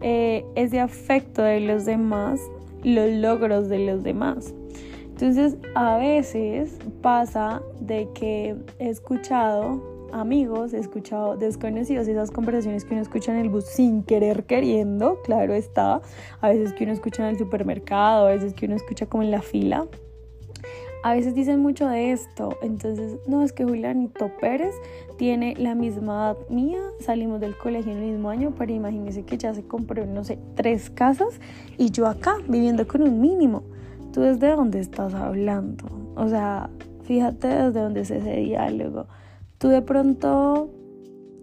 eh, 0.00 0.44
ese 0.54 0.78
afecto 0.78 1.42
de 1.42 1.60
los 1.60 1.84
demás, 1.84 2.40
los 2.84 3.10
logros 3.10 3.68
de 3.68 3.80
los 3.80 4.04
demás. 4.04 4.54
Entonces 5.02 5.56
a 5.74 5.96
veces 5.96 6.78
pasa 7.02 7.60
de 7.80 8.08
que 8.14 8.54
he 8.78 8.88
escuchado 8.88 9.97
amigos, 10.12 10.72
he 10.72 10.78
escuchado 10.78 11.36
desconocidos, 11.36 12.08
esas 12.08 12.30
conversaciones 12.30 12.84
que 12.84 12.94
uno 12.94 13.02
escucha 13.02 13.32
en 13.32 13.38
el 13.38 13.48
bus 13.48 13.64
sin 13.64 14.02
querer 14.02 14.44
queriendo, 14.44 15.20
claro 15.22 15.54
está, 15.54 16.00
a 16.40 16.48
veces 16.48 16.72
que 16.72 16.84
uno 16.84 16.92
escucha 16.92 17.22
en 17.22 17.30
el 17.30 17.38
supermercado, 17.38 18.26
a 18.26 18.30
veces 18.30 18.54
que 18.54 18.66
uno 18.66 18.76
escucha 18.76 19.06
como 19.06 19.22
en 19.22 19.30
la 19.30 19.42
fila, 19.42 19.86
a 21.04 21.12
veces 21.12 21.34
dicen 21.34 21.60
mucho 21.60 21.88
de 21.88 22.10
esto, 22.12 22.58
entonces, 22.60 23.18
no, 23.26 23.42
es 23.42 23.52
que 23.52 23.64
Julianito 23.64 24.30
Pérez 24.40 24.74
tiene 25.16 25.54
la 25.56 25.74
misma 25.74 26.32
edad 26.32 26.48
mía, 26.48 26.80
salimos 27.00 27.40
del 27.40 27.56
colegio 27.56 27.92
en 27.92 27.98
el 27.98 28.10
mismo 28.12 28.30
año, 28.30 28.52
pero 28.58 28.72
imagínense 28.72 29.24
que 29.24 29.38
ya 29.38 29.54
se 29.54 29.64
compró, 29.64 30.06
no 30.06 30.24
sé, 30.24 30.38
tres 30.56 30.90
casas 30.90 31.40
y 31.76 31.90
yo 31.90 32.06
acá 32.06 32.36
viviendo 32.48 32.86
con 32.88 33.02
un 33.02 33.20
mínimo. 33.20 33.62
¿Tú 34.12 34.22
desde 34.22 34.50
dónde 34.50 34.80
estás 34.80 35.14
hablando? 35.14 35.84
O 36.16 36.28
sea, 36.28 36.70
fíjate 37.04 37.46
desde 37.46 37.80
dónde 37.80 38.00
es 38.00 38.10
ese 38.10 38.36
diálogo. 38.36 39.06
Tú 39.58 39.68
de 39.68 39.82
pronto 39.82 40.70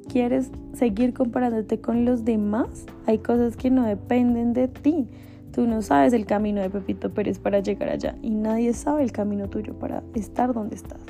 quieres 0.08 0.50
seguir 0.74 1.14
comparándote 1.14 1.82
con 1.82 2.06
los 2.06 2.24
demás. 2.24 2.86
Hay 3.06 3.20
cosas 3.20 3.58
que 3.58 3.70
no 3.70 3.84
dependen 3.86 4.54
de 4.54 4.70
ti. 4.70 5.08
Tú 5.52 5.68
no 5.68 5.82
sabes 5.82 6.14
el 6.14 6.26
camino 6.26 6.62
de 6.62 6.70
Pepito 6.70 7.14
Pérez 7.14 7.40
para 7.40 7.60
llegar 7.60 7.90
allá 7.90 8.16
y 8.22 8.30
nadie 8.30 8.74
sabe 8.74 9.04
el 9.04 9.12
camino 9.12 9.50
tuyo 9.50 9.78
para 9.78 10.04
estar 10.14 10.54
donde 10.54 10.76
estás. 10.76 11.02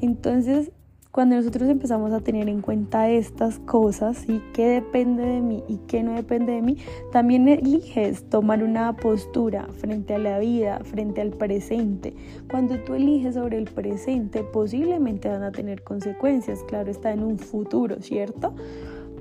Entonces, 0.00 0.70
cuando 1.14 1.36
nosotros 1.36 1.68
empezamos 1.68 2.12
a 2.12 2.18
tener 2.18 2.48
en 2.48 2.60
cuenta 2.60 3.08
estas 3.08 3.60
cosas 3.60 4.28
y 4.28 4.42
qué 4.52 4.66
depende 4.66 5.22
de 5.24 5.40
mí 5.40 5.62
y 5.68 5.76
qué 5.86 6.02
no 6.02 6.14
depende 6.14 6.54
de 6.54 6.60
mí, 6.60 6.78
también 7.12 7.46
eliges 7.46 8.28
tomar 8.28 8.64
una 8.64 8.96
postura 8.96 9.68
frente 9.78 10.16
a 10.16 10.18
la 10.18 10.40
vida, 10.40 10.80
frente 10.82 11.20
al 11.20 11.30
presente. 11.30 12.14
Cuando 12.50 12.80
tú 12.80 12.94
eliges 12.94 13.36
sobre 13.36 13.58
el 13.58 13.66
presente, 13.66 14.42
posiblemente 14.42 15.28
van 15.28 15.44
a 15.44 15.52
tener 15.52 15.84
consecuencias, 15.84 16.64
claro, 16.64 16.90
está 16.90 17.12
en 17.12 17.22
un 17.22 17.38
futuro, 17.38 18.02
¿cierto? 18.02 18.52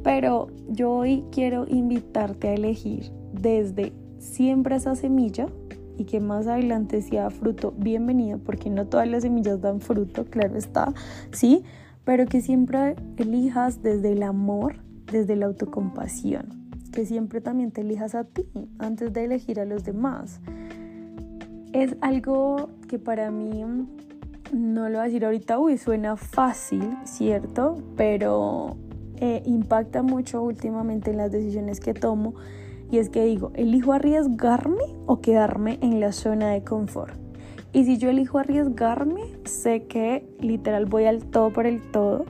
Pero 0.01 0.47
yo 0.69 0.93
hoy 0.93 1.23
quiero 1.31 1.67
invitarte 1.67 2.47
a 2.47 2.53
elegir 2.55 3.12
desde 3.33 3.93
siembra 4.17 4.77
esa 4.77 4.95
semilla 4.95 5.45
y 5.95 6.05
que 6.05 6.19
más 6.19 6.47
adelante 6.47 7.03
sea 7.03 7.29
fruto, 7.29 7.71
bienvenido, 7.77 8.39
porque 8.39 8.71
no 8.71 8.88
todas 8.88 9.07
las 9.07 9.21
semillas 9.21 9.62
dan 9.62 9.79
fruto, 9.79 10.25
claro 10.25 10.57
está, 10.57 10.91
sí, 11.31 11.63
pero 12.05 12.25
que 12.25 12.41
siempre 12.41 12.95
elijas 13.17 13.81
desde 13.81 14.12
el 14.12 14.24
amor, 14.24 14.75
desde 15.12 15.36
la 15.36 15.45
autocompasión, 15.45 16.69
que 16.91 17.05
siempre 17.05 17.41
también 17.41 17.72
te 17.72 17.81
elijas 17.81 18.15
a 18.15 18.24
ti 18.24 18.45
antes 18.79 19.13
de 19.13 19.25
elegir 19.25 19.60
a 19.60 19.65
los 19.65 19.83
demás. 19.83 20.41
Es 21.72 21.95
algo 22.01 22.69
que 22.88 23.00
para 23.00 23.31
mí, 23.31 23.63
no 24.53 24.89
lo 24.89 24.98
voy 24.98 25.00
a 25.00 25.03
decir 25.03 25.25
ahorita, 25.25 25.57
uy, 25.60 25.77
suena 25.77 26.15
fácil, 26.17 26.95
¿cierto? 27.05 27.77
Pero 27.95 28.77
eh, 29.17 29.41
impacta 29.45 30.03
mucho 30.03 30.43
últimamente 30.43 31.12
en 31.12 31.17
las 31.17 31.31
decisiones 31.31 31.79
que 31.79 31.93
tomo 31.93 32.36
y 32.93 33.00
es 33.00 33.10
que 33.10 33.25
digo, 33.25 33.51
¿elijo 33.55 33.93
arriesgarme 33.93 34.83
o 35.07 35.19
quedarme 35.19 35.79
en 35.81 36.00
la 36.00 36.12
zona 36.12 36.50
de 36.50 36.63
confort? 36.63 37.23
Y 37.74 37.86
si 37.86 37.98
yo 37.98 38.10
elijo 38.10 38.38
arriesgarme, 38.38 39.22
sé 39.46 39.84
que 39.84 40.24
literal 40.39 40.86
voy 40.86 41.06
al 41.06 41.24
todo 41.25 41.51
por 41.51 41.65
el 41.65 41.82
todo. 41.92 42.25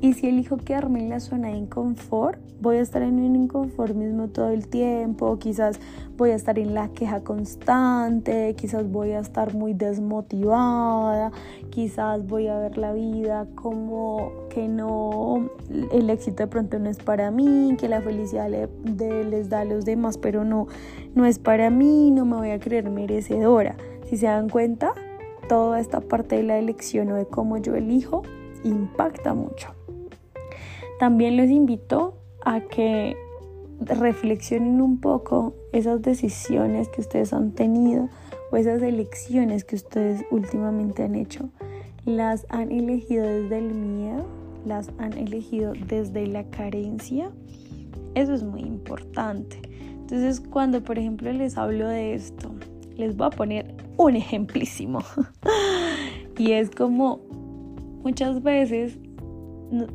Y 0.00 0.14
si 0.14 0.28
elijo 0.28 0.56
quedarme 0.56 1.00
en 1.00 1.10
la 1.10 1.20
zona 1.20 1.48
de 1.48 1.68
confort, 1.68 2.38
voy 2.60 2.76
a 2.76 2.80
estar 2.80 3.02
en 3.02 3.20
un 3.20 3.36
inconformismo 3.36 4.28
todo 4.28 4.48
el 4.50 4.68
tiempo, 4.68 5.38
quizás 5.38 5.78
voy 6.16 6.30
a 6.30 6.34
estar 6.34 6.58
en 6.58 6.74
la 6.74 6.88
queja 6.88 7.20
constante, 7.20 8.54
quizás 8.56 8.90
voy 8.90 9.12
a 9.12 9.20
estar 9.20 9.54
muy 9.54 9.74
desmotivada, 9.74 11.30
quizás 11.70 12.26
voy 12.26 12.48
a 12.48 12.58
ver 12.58 12.78
la 12.78 12.92
vida 12.92 13.46
como 13.54 14.32
que 14.48 14.68
no, 14.68 15.50
el 15.92 16.08
éxito 16.10 16.44
de 16.44 16.46
pronto 16.48 16.78
no 16.78 16.88
es 16.88 16.98
para 16.98 17.30
mí, 17.30 17.76
que 17.78 17.88
la 17.88 18.00
felicidad 18.00 18.48
les 18.48 19.48
da 19.48 19.60
a 19.60 19.64
los 19.64 19.84
demás, 19.84 20.16
pero 20.16 20.44
no, 20.44 20.66
no 21.14 21.26
es 21.26 21.38
para 21.38 21.70
mí, 21.70 22.10
no 22.10 22.24
me 22.24 22.36
voy 22.36 22.50
a 22.50 22.60
creer 22.60 22.90
merecedora. 22.90 23.76
Si 24.04 24.16
se 24.16 24.26
dan 24.26 24.48
cuenta, 24.48 24.92
toda 25.48 25.80
esta 25.80 26.00
parte 26.00 26.36
de 26.36 26.42
la 26.42 26.58
elección 26.58 27.10
o 27.12 27.16
de 27.16 27.26
cómo 27.26 27.58
yo 27.58 27.74
elijo 27.74 28.22
impacta 28.64 29.34
mucho. 29.34 29.68
También 30.98 31.36
les 31.36 31.50
invito 31.50 32.14
a 32.44 32.60
que 32.60 33.16
reflexionen 33.80 34.80
un 34.80 35.00
poco 35.00 35.54
esas 35.72 36.02
decisiones 36.02 36.88
que 36.88 37.00
ustedes 37.00 37.32
han 37.32 37.52
tenido 37.52 38.08
o 38.50 38.56
esas 38.56 38.82
elecciones 38.82 39.64
que 39.64 39.76
ustedes 39.76 40.24
últimamente 40.30 41.02
han 41.02 41.14
hecho. 41.14 41.50
¿Las 42.04 42.46
han 42.50 42.70
elegido 42.70 43.24
desde 43.24 43.58
el 43.58 43.74
miedo? 43.74 44.24
¿Las 44.66 44.90
han 44.98 45.14
elegido 45.14 45.72
desde 45.88 46.26
la 46.26 46.44
carencia? 46.44 47.30
Eso 48.14 48.32
es 48.34 48.42
muy 48.42 48.60
importante. 48.60 49.60
Entonces, 49.90 50.40
cuando 50.40 50.82
por 50.82 50.98
ejemplo 50.98 51.32
les 51.32 51.56
hablo 51.56 51.88
de 51.88 52.14
esto, 52.14 52.50
les 52.96 53.16
voy 53.16 53.26
a 53.28 53.30
poner 53.30 53.74
un 53.96 54.16
ejemplísimo. 54.16 55.00
y 56.38 56.52
es 56.52 56.70
como 56.70 57.20
muchas 58.02 58.42
veces 58.42 58.98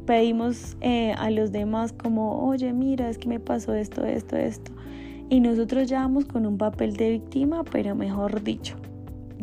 pedimos 0.05 0.75
eh, 0.81 1.13
a 1.17 1.29
los 1.29 1.51
demás 1.51 1.93
como, 1.93 2.45
oye, 2.45 2.73
mira, 2.73 3.09
es 3.09 3.17
que 3.17 3.27
me 3.27 3.39
pasó 3.39 3.73
esto, 3.73 4.03
esto, 4.05 4.35
esto. 4.35 4.71
Y 5.29 5.41
nosotros 5.41 5.87
ya 5.87 5.99
vamos 5.99 6.25
con 6.25 6.45
un 6.45 6.57
papel 6.57 6.95
de 6.95 7.11
víctima, 7.11 7.63
pero 7.63 7.95
mejor 7.95 8.43
dicho, 8.43 8.75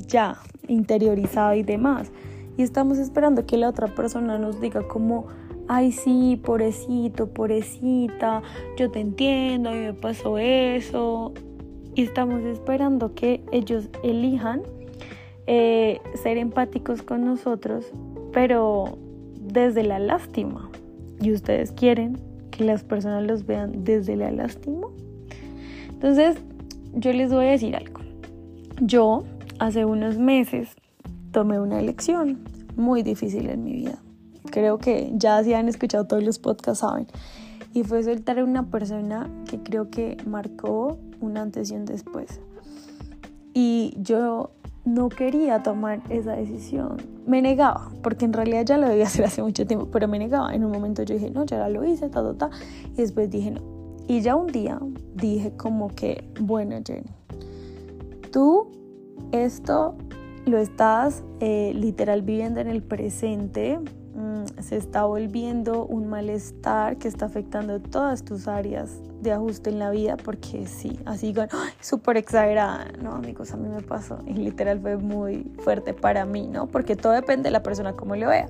ya 0.08 0.36
interiorizado 0.66 1.54
y 1.54 1.62
demás. 1.62 2.10
Y 2.56 2.62
estamos 2.62 2.98
esperando 2.98 3.46
que 3.46 3.56
la 3.56 3.68
otra 3.68 3.86
persona 3.86 4.38
nos 4.38 4.60
diga 4.60 4.86
como, 4.88 5.26
ay 5.68 5.92
sí, 5.92 6.40
pobrecito, 6.42 7.28
pobrecita, 7.28 8.42
yo 8.76 8.90
te 8.90 9.00
entiendo, 9.00 9.70
a 9.70 9.72
mí 9.72 9.78
me 9.78 9.94
pasó 9.94 10.38
eso. 10.38 11.32
Y 11.96 12.02
estamos 12.02 12.44
esperando 12.44 13.14
que 13.14 13.42
ellos 13.52 13.88
elijan 14.02 14.62
eh, 15.46 15.98
ser 16.22 16.36
empáticos 16.36 17.00
con 17.00 17.24
nosotros, 17.24 17.86
pero 18.34 18.98
desde 19.40 19.82
la 19.82 19.98
lástima. 19.98 20.70
Y 21.20 21.32
ustedes 21.32 21.72
quieren 21.72 22.18
que 22.50 22.64
las 22.64 22.84
personas 22.84 23.26
los 23.26 23.46
vean 23.46 23.82
desde 23.82 24.14
la 24.14 24.30
lástima. 24.30 24.88
Entonces, 25.88 26.36
yo 26.92 27.14
les 27.14 27.32
voy 27.32 27.46
a 27.46 27.50
decir 27.52 27.74
algo. 27.74 28.02
Yo 28.82 29.24
hace 29.58 29.86
unos 29.86 30.18
meses 30.18 30.76
tomé 31.32 31.58
una 31.58 31.80
elección 31.80 32.40
muy 32.76 33.02
difícil 33.02 33.48
en 33.48 33.64
mi 33.64 33.72
vida. 33.72 33.96
Creo 34.50 34.76
que 34.76 35.12
ya 35.14 35.42
si 35.42 35.54
han 35.54 35.66
escuchado 35.66 36.06
todos 36.06 36.22
los 36.22 36.38
podcasts 36.38 36.80
saben. 36.80 37.06
Y 37.76 37.84
fue 37.84 38.02
soltar 38.02 38.38
a 38.38 38.44
una 38.44 38.70
persona 38.70 39.28
que 39.46 39.62
creo 39.62 39.90
que 39.90 40.16
marcó 40.26 40.96
un 41.20 41.36
antes 41.36 41.70
y 41.70 41.74
un 41.74 41.84
después. 41.84 42.40
Y 43.52 43.94
yo 43.98 44.52
no 44.86 45.10
quería 45.10 45.62
tomar 45.62 46.00
esa 46.08 46.32
decisión. 46.32 46.96
Me 47.26 47.42
negaba, 47.42 47.90
porque 48.02 48.24
en 48.24 48.32
realidad 48.32 48.64
ya 48.64 48.78
lo 48.78 48.88
debía 48.88 49.04
hacer 49.04 49.26
hace 49.26 49.42
mucho 49.42 49.66
tiempo, 49.66 49.90
pero 49.92 50.08
me 50.08 50.18
negaba. 50.18 50.54
En 50.54 50.64
un 50.64 50.72
momento 50.72 51.02
yo 51.02 51.16
dije, 51.16 51.30
no, 51.30 51.44
ya 51.44 51.68
lo 51.68 51.84
hice, 51.84 52.08
ta, 52.08 52.22
ta, 52.22 52.48
ta. 52.48 52.50
Y 52.94 52.96
después 52.96 53.28
dije, 53.28 53.50
no. 53.50 53.60
Y 54.08 54.22
ya 54.22 54.36
un 54.36 54.46
día 54.46 54.80
dije 55.14 55.52
como 55.54 55.88
que, 55.88 56.32
bueno, 56.40 56.76
Jenny, 56.82 57.10
tú 58.32 58.68
esto 59.32 59.96
lo 60.46 60.56
estás 60.56 61.24
eh, 61.40 61.72
literal 61.74 62.22
viviendo 62.22 62.58
en 62.60 62.68
el 62.68 62.82
presente, 62.82 63.80
se 64.60 64.76
está 64.76 65.04
volviendo 65.04 65.84
un 65.84 66.08
malestar 66.08 66.96
que 66.96 67.08
está 67.08 67.26
afectando 67.26 67.80
todas 67.80 68.24
tus 68.24 68.48
áreas 68.48 69.00
de 69.20 69.32
ajuste 69.32 69.70
en 69.70 69.78
la 69.78 69.90
vida 69.90 70.16
porque 70.16 70.66
sí, 70.66 70.98
así 71.04 71.34
con 71.34 71.48
súper 71.80 72.16
exagerada, 72.16 72.86
no 73.02 73.12
amigos, 73.12 73.52
a 73.52 73.56
mí 73.56 73.68
me 73.68 73.82
pasó 73.82 74.18
y 74.26 74.34
literal 74.34 74.80
fue 74.80 74.96
muy 74.96 75.50
fuerte 75.60 75.94
para 75.94 76.24
mí, 76.24 76.48
¿no? 76.48 76.66
Porque 76.66 76.96
todo 76.96 77.12
depende 77.12 77.48
de 77.48 77.50
la 77.50 77.62
persona 77.62 77.94
como 77.94 78.16
lo 78.16 78.28
vea. 78.28 78.48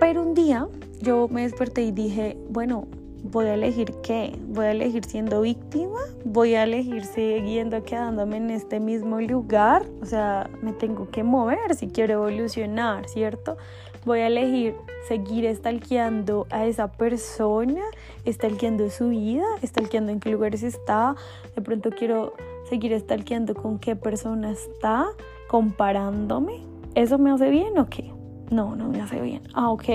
Pero 0.00 0.22
un 0.22 0.34
día 0.34 0.68
yo 1.00 1.28
me 1.28 1.42
desperté 1.42 1.82
y 1.82 1.92
dije, 1.92 2.36
bueno, 2.48 2.86
voy 3.24 3.46
a 3.46 3.54
elegir 3.54 3.94
qué, 4.02 4.38
voy 4.48 4.66
a 4.66 4.72
elegir 4.72 5.04
siendo 5.04 5.40
víctima, 5.40 5.98
voy 6.24 6.54
a 6.54 6.64
elegir 6.64 7.04
siguiendo 7.04 7.82
quedándome 7.82 8.36
en 8.36 8.50
este 8.50 8.80
mismo 8.80 9.20
lugar, 9.20 9.86
o 10.02 10.06
sea, 10.06 10.50
me 10.62 10.72
tengo 10.72 11.08
que 11.10 11.24
mover 11.24 11.74
si 11.74 11.88
quiero 11.88 12.14
evolucionar, 12.14 13.08
¿cierto? 13.08 13.56
Voy 14.04 14.20
a 14.20 14.26
elegir 14.26 14.74
seguir 15.06 15.44
estalqueando 15.44 16.46
a 16.50 16.66
esa 16.66 16.88
persona, 16.88 17.82
estalqueando 18.24 18.88
su 18.90 19.10
vida, 19.10 19.44
estalqueando 19.62 20.12
en 20.12 20.20
qué 20.20 20.30
lugares 20.30 20.62
está, 20.62 21.14
de 21.54 21.62
pronto 21.62 21.90
quiero 21.90 22.34
seguir 22.68 22.92
estalqueando 22.92 23.54
con 23.54 23.78
qué 23.78 23.96
persona 23.96 24.50
está, 24.50 25.06
comparándome. 25.48 26.62
¿Eso 26.94 27.18
me 27.18 27.30
hace 27.30 27.50
bien 27.50 27.78
o 27.78 27.86
qué? 27.86 28.12
No, 28.50 28.76
no 28.76 28.88
me 28.88 29.00
hace 29.00 29.20
bien. 29.20 29.42
Ah, 29.54 29.70
ok. 29.70 29.88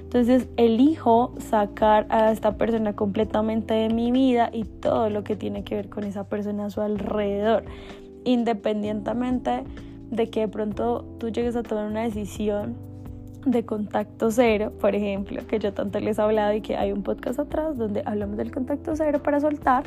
Entonces 0.00 0.48
elijo 0.56 1.32
sacar 1.38 2.06
a 2.10 2.30
esta 2.30 2.56
persona 2.56 2.94
completamente 2.94 3.74
de 3.74 3.88
mi 3.88 4.12
vida 4.12 4.50
y 4.52 4.64
todo 4.64 5.08
lo 5.08 5.24
que 5.24 5.36
tiene 5.36 5.64
que 5.64 5.76
ver 5.76 5.88
con 5.88 6.04
esa 6.04 6.24
persona 6.24 6.66
a 6.66 6.70
su 6.70 6.80
alrededor. 6.80 7.64
Independientemente 8.24 9.64
de 10.10 10.30
que 10.30 10.40
de 10.40 10.48
pronto 10.48 11.04
tú 11.18 11.30
llegues 11.30 11.56
a 11.56 11.62
tomar 11.62 11.86
una 11.86 12.02
decisión 12.02 12.76
de 13.44 13.64
contacto 13.64 14.30
cero, 14.30 14.72
por 14.80 14.94
ejemplo, 14.94 15.46
que 15.46 15.58
yo 15.58 15.72
tanto 15.72 16.00
les 16.00 16.18
he 16.18 16.22
hablado 16.22 16.54
y 16.54 16.60
que 16.60 16.76
hay 16.76 16.92
un 16.92 17.02
podcast 17.02 17.38
atrás 17.38 17.76
donde 17.76 18.02
hablamos 18.04 18.36
del 18.36 18.52
contacto 18.52 18.94
cero 18.96 19.20
para 19.22 19.40
soltar. 19.40 19.84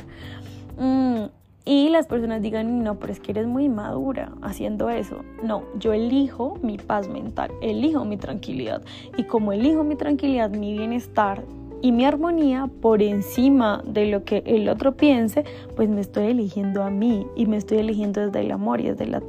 Mm, 0.78 1.24
y 1.64 1.88
las 1.88 2.06
personas 2.06 2.42
digan, 2.42 2.84
no, 2.84 2.98
pero 3.00 3.12
es 3.12 3.18
que 3.18 3.32
eres 3.32 3.46
muy 3.48 3.68
madura 3.68 4.32
haciendo 4.40 4.88
eso. 4.88 5.24
No, 5.42 5.64
yo 5.78 5.92
elijo 5.92 6.58
mi 6.62 6.78
paz 6.78 7.08
mental, 7.08 7.50
elijo 7.60 8.04
mi 8.04 8.16
tranquilidad. 8.16 8.82
Y 9.16 9.24
como 9.24 9.52
elijo 9.52 9.82
mi 9.82 9.96
tranquilidad, 9.96 10.50
mi 10.50 10.78
bienestar 10.78 11.42
y 11.82 11.90
mi 11.90 12.04
armonía 12.04 12.70
por 12.80 13.02
encima 13.02 13.82
de 13.84 14.06
lo 14.06 14.24
que 14.24 14.44
el 14.46 14.68
otro 14.68 14.96
piense, 14.96 15.44
pues 15.74 15.88
me 15.88 16.00
estoy 16.00 16.26
eligiendo 16.26 16.84
a 16.84 16.90
mí 16.90 17.26
y 17.34 17.46
me 17.46 17.56
estoy 17.56 17.78
eligiendo 17.78 18.20
desde 18.20 18.40
el 18.40 18.52
amor 18.52 18.80
y 18.80 18.84
desde 18.84 19.06
la 19.06 19.20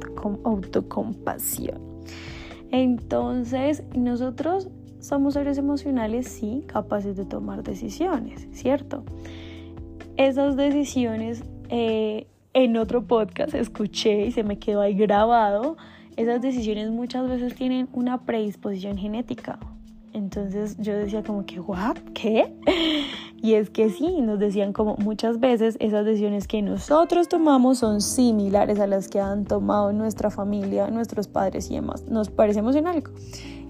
autocompasión. 0.44 1.87
Entonces, 2.70 3.82
nosotros 3.96 4.68
somos 5.00 5.34
seres 5.34 5.58
emocionales, 5.58 6.28
sí, 6.28 6.64
capaces 6.66 7.16
de 7.16 7.24
tomar 7.24 7.62
decisiones, 7.62 8.48
¿cierto? 8.52 9.04
Esas 10.16 10.56
decisiones 10.56 11.44
eh, 11.68 12.26
en 12.52 12.76
otro 12.76 13.06
podcast 13.06 13.54
escuché 13.54 14.26
y 14.26 14.32
se 14.32 14.42
me 14.42 14.58
quedó 14.58 14.80
ahí 14.80 14.94
grabado, 14.94 15.76
esas 16.16 16.42
decisiones 16.42 16.90
muchas 16.90 17.28
veces 17.28 17.54
tienen 17.54 17.88
una 17.92 18.24
predisposición 18.24 18.98
genética. 18.98 19.60
Entonces 20.12 20.76
yo 20.78 20.96
decía 20.96 21.22
como 21.22 21.44
que, 21.46 21.60
¿what? 21.60 21.96
¿Qué? 22.14 22.54
Y 23.40 23.54
es 23.54 23.70
que 23.70 23.88
sí, 23.88 24.20
nos 24.20 24.40
decían 24.40 24.72
como 24.72 24.96
muchas 24.96 25.38
veces 25.38 25.76
esas 25.78 26.04
decisiones 26.04 26.48
que 26.48 26.60
nosotros 26.60 27.28
tomamos 27.28 27.78
son 27.78 28.00
similares 28.00 28.80
a 28.80 28.88
las 28.88 29.06
que 29.06 29.20
han 29.20 29.44
tomado 29.44 29.92
nuestra 29.92 30.28
familia, 30.30 30.88
nuestros 30.90 31.28
padres 31.28 31.70
y 31.70 31.76
demás. 31.76 32.04
Nos 32.08 32.30
parecemos 32.30 32.74
en 32.74 32.88
algo. 32.88 33.12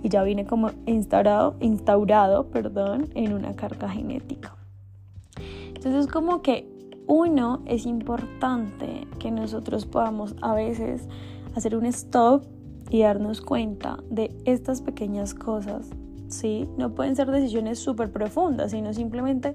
Y 0.03 0.09
ya 0.09 0.23
viene 0.23 0.47
como 0.47 0.71
instaurado, 0.87 1.55
instaurado 1.61 2.47
perdón, 2.47 3.11
en 3.15 3.35
una 3.35 3.57
carga 3.57 3.91
genética. 3.91 4.57
Entonces 5.75 6.07
como 6.07 6.41
que 6.41 6.67
uno, 7.07 7.63
es 7.67 7.87
importante 7.87 9.07
que 9.19 9.31
nosotros 9.31 9.87
podamos 9.87 10.35
a 10.41 10.55
veces 10.55 11.09
hacer 11.55 11.77
un 11.77 11.87
stop 11.87 12.45
y 12.91 13.03
darnos 13.03 13.41
cuenta 13.41 13.99
de 14.11 14.35
estas 14.45 14.83
pequeñas 14.83 15.35
cosas, 15.35 15.91
¿sí? 16.29 16.69
No 16.77 16.95
pueden 16.95 17.17
ser 17.17 17.31
decisiones 17.31 17.79
súper 17.79 18.11
profundas, 18.11 18.71
sino 18.71 18.93
simplemente 18.93 19.55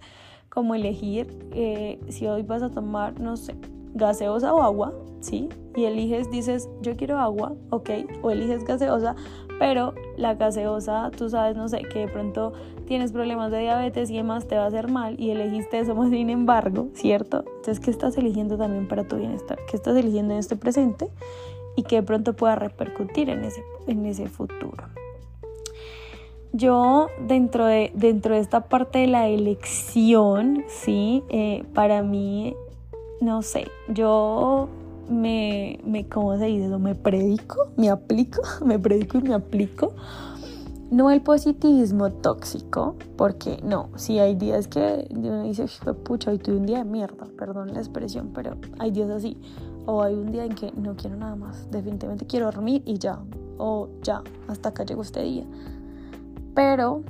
como 0.49 0.75
elegir 0.75 1.27
eh, 1.51 1.99
si 2.09 2.27
hoy 2.27 2.43
vas 2.43 2.61
a 2.61 2.69
tomar, 2.69 3.19
no 3.19 3.37
sé, 3.37 3.55
gaseosa 3.95 4.53
o 4.53 4.61
agua, 4.61 4.93
¿sí? 5.19 5.49
Y 5.75 5.85
eliges, 5.85 6.29
dices, 6.29 6.69
yo 6.81 6.95
quiero 6.95 7.17
agua, 7.17 7.53
ok, 7.71 7.89
o 8.21 8.31
eliges 8.31 8.63
gaseosa, 8.63 9.15
pero 9.59 9.93
la 10.17 10.35
gaseosa, 10.35 11.09
tú 11.15 11.29
sabes, 11.29 11.55
no 11.55 11.67
sé, 11.69 11.81
que 11.83 11.99
de 11.99 12.07
pronto 12.07 12.53
tienes 12.85 13.11
problemas 13.11 13.51
de 13.51 13.59
diabetes 13.59 14.09
y 14.09 14.17
demás, 14.17 14.47
te 14.47 14.55
va 14.55 14.65
a 14.65 14.67
hacer 14.67 14.89
mal 14.89 15.19
y 15.19 15.31
elegiste 15.31 15.79
eso 15.79 15.95
más 15.95 16.09
sin 16.09 16.29
embargo, 16.29 16.89
¿cierto? 16.93 17.45
Entonces, 17.57 17.79
¿qué 17.79 17.91
estás 17.91 18.17
eligiendo 18.17 18.57
también 18.57 18.87
para 18.87 19.07
tu 19.07 19.15
bienestar? 19.17 19.57
¿Qué 19.69 19.77
estás 19.77 19.95
eligiendo 19.95 20.33
en 20.33 20.39
este 20.39 20.55
presente? 20.55 21.09
Y 21.75 21.83
que 21.83 21.97
de 21.97 22.03
pronto 22.03 22.35
pueda 22.35 22.55
repercutir 22.55 23.29
en 23.29 23.43
ese, 23.43 23.63
en 23.87 24.05
ese 24.05 24.27
futuro. 24.27 24.83
Yo 26.55 27.07
dentro 27.27 27.65
de, 27.65 27.91
dentro 27.95 28.35
de 28.35 28.41
esta 28.41 28.65
parte 28.69 28.99
de 28.99 29.07
la 29.07 29.27
elección, 29.27 30.63
sí, 30.67 31.23
eh, 31.29 31.65
para 31.73 32.03
mí, 32.03 32.55
no 33.21 33.41
sé, 33.41 33.65
yo 33.87 34.69
me, 35.09 35.79
me, 35.83 36.07
¿cómo 36.07 36.37
se 36.37 36.45
dice 36.45 36.69
Me 36.77 36.93
predico, 36.93 37.71
me 37.75 37.89
aplico, 37.89 38.43
me 38.65 38.77
predico 38.77 39.17
y 39.17 39.23
me 39.23 39.33
aplico. 39.33 39.93
No 40.91 41.09
el 41.09 41.21
positivismo 41.21 42.11
tóxico, 42.11 42.97
porque 43.17 43.59
no, 43.63 43.89
si 43.95 44.19
hay 44.19 44.35
días 44.35 44.67
que 44.67 45.07
uno 45.09 45.41
dice, 45.41 45.65
pucha, 46.03 46.29
hoy 46.29 46.37
tuve 46.37 46.57
un 46.57 46.67
día 46.67 46.77
de 46.79 46.85
mierda, 46.85 47.25
perdón 47.35 47.73
la 47.73 47.79
expresión, 47.79 48.29
pero 48.31 48.57
hay 48.77 48.91
días 48.91 49.09
así. 49.09 49.35
O 49.87 50.03
hay 50.03 50.13
un 50.13 50.31
día 50.31 50.45
en 50.45 50.53
que 50.53 50.71
no 50.73 50.95
quiero 50.95 51.17
nada 51.17 51.35
más, 51.35 51.71
definitivamente 51.71 52.27
quiero 52.27 52.45
dormir 52.45 52.83
y 52.85 52.99
ya, 52.99 53.17
o 53.57 53.89
ya, 54.03 54.21
hasta 54.47 54.69
acá 54.69 54.83
llegó 54.83 55.01
este 55.01 55.23
día. 55.23 55.45
Pero 56.55 57.03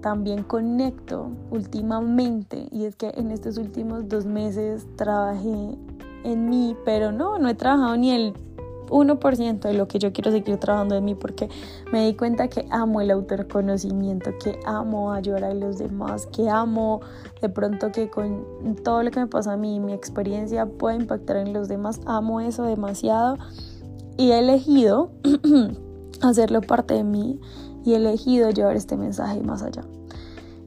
también 0.00 0.42
conecto 0.42 1.30
últimamente, 1.50 2.68
y 2.72 2.84
es 2.84 2.96
que 2.96 3.12
en 3.16 3.30
estos 3.30 3.58
últimos 3.58 4.08
dos 4.08 4.24
meses 4.24 4.86
trabajé 4.96 5.76
en 6.24 6.48
mí, 6.48 6.76
pero 6.84 7.12
no, 7.12 7.38
no 7.38 7.48
he 7.48 7.54
trabajado 7.54 7.96
ni 7.96 8.10
el 8.10 8.34
1% 8.90 9.60
de 9.60 9.74
lo 9.74 9.88
que 9.88 9.98
yo 9.98 10.12
quiero 10.12 10.30
seguir 10.30 10.58
trabajando 10.58 10.96
en 10.96 11.04
mí 11.04 11.14
porque 11.14 11.48
me 11.92 12.06
di 12.06 12.14
cuenta 12.14 12.48
que 12.48 12.66
amo 12.70 13.00
el 13.00 13.10
autorconocimiento, 13.10 14.32
que 14.42 14.58
amo 14.66 15.12
ayudar 15.12 15.44
a 15.44 15.54
los 15.54 15.78
demás, 15.78 16.26
que 16.26 16.48
amo 16.48 17.00
de 17.40 17.48
pronto 17.48 17.92
que 17.92 18.10
con 18.10 18.44
todo 18.82 19.02
lo 19.02 19.10
que 19.10 19.20
me 19.20 19.26
pasa 19.26 19.52
a 19.52 19.56
mí, 19.56 19.80
mi 19.80 19.92
experiencia 19.92 20.66
puede 20.66 20.96
impactar 20.96 21.36
en 21.36 21.52
los 21.52 21.68
demás, 21.68 22.00
amo 22.04 22.40
eso 22.40 22.64
demasiado 22.64 23.38
y 24.16 24.32
he 24.32 24.38
elegido 24.38 25.10
hacerlo 26.20 26.60
parte 26.60 26.94
de 26.94 27.04
mí 27.04 27.40
y 27.84 27.92
he 27.92 27.96
elegido 27.96 28.50
llevar 28.50 28.76
este 28.76 28.96
mensaje 28.96 29.42
más 29.42 29.62
allá. 29.62 29.82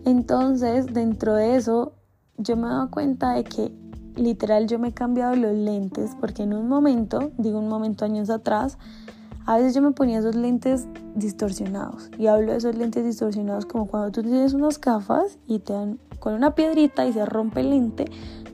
Entonces, 0.05 0.87
dentro 0.93 1.35
de 1.35 1.55
eso, 1.55 1.93
yo 2.37 2.57
me 2.57 2.67
he 2.67 2.69
dado 2.69 2.91
cuenta 2.91 3.33
de 3.33 3.43
que 3.43 3.71
literal 4.15 4.67
yo 4.67 4.79
me 4.79 4.89
he 4.89 4.93
cambiado 4.93 5.35
los 5.35 5.53
lentes 5.53 6.11
porque 6.19 6.43
en 6.43 6.53
un 6.53 6.67
momento, 6.67 7.31
digo 7.37 7.59
un 7.59 7.69
momento 7.69 8.05
años 8.05 8.29
atrás, 8.29 8.77
a 9.45 9.57
veces 9.57 9.73
yo 9.73 9.81
me 9.81 9.91
ponía 9.91 10.19
esos 10.19 10.35
lentes 10.35 10.87
distorsionados. 11.15 12.09
Y 12.17 12.27
hablo 12.27 12.51
de 12.51 12.57
esos 12.57 12.75
lentes 12.75 13.03
distorsionados 13.03 13.65
como 13.65 13.87
cuando 13.87 14.11
tú 14.11 14.21
tienes 14.21 14.53
unas 14.53 14.79
gafas 14.79 15.37
y 15.47 15.59
te 15.59 15.73
dan 15.73 15.99
con 16.19 16.33
una 16.33 16.55
piedrita 16.55 17.05
y 17.05 17.13
se 17.13 17.25
rompe 17.25 17.59
el 17.59 17.71
lente, 17.71 18.05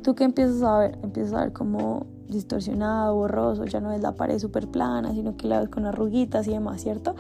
tú 0.04 0.16
qué 0.16 0.24
empiezas 0.24 0.64
a 0.64 0.80
ver, 0.80 1.00
empiezas 1.04 1.34
a 1.34 1.42
ver 1.42 1.54
como 1.54 2.08
distorsionado, 2.28 3.16
borroso, 3.16 3.66
ya 3.66 3.80
no 3.80 3.92
es 3.92 4.02
la 4.02 4.14
pared 4.14 4.40
súper 4.40 4.68
plana, 4.68 5.14
sino 5.14 5.38
que 5.38 5.48
la 5.48 5.60
ves 5.60 5.70
con 5.70 5.86
arruguitas 5.86 6.48
y 6.48 6.52
demás, 6.52 6.82
¿cierto? 6.82 7.16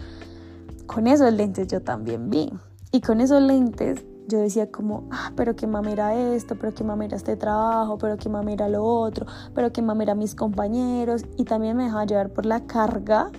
Con 0.90 1.06
esos 1.06 1.32
lentes 1.32 1.68
yo 1.68 1.84
también 1.84 2.32
vi. 2.32 2.52
Y 2.92 3.02
con 3.02 3.22
esos 3.22 3.44
lentes 3.44 4.04
yo 4.28 4.40
decía 4.40 4.72
como, 4.72 5.08
ah, 5.12 5.32
pero 5.36 5.56
qué 5.56 5.68
mamera 5.68 6.16
esto, 6.34 6.56
pero 6.60 6.74
qué 6.74 6.84
mamera 6.84 7.16
este 7.16 7.36
trabajo, 7.36 8.00
pero 8.00 8.18
qué 8.18 8.28
mamera 8.28 8.68
lo 8.70 8.84
otro, 8.84 9.28
pero 9.54 9.72
qué 9.72 9.84
mamera 9.84 10.16
mis 10.16 10.34
compañeros. 10.34 11.26
Y 11.38 11.44
también 11.44 11.78
me 11.78 11.84
dejaba 11.84 12.06
llevar 12.06 12.30
por 12.32 12.48
la 12.48 12.66
carga 12.66 13.30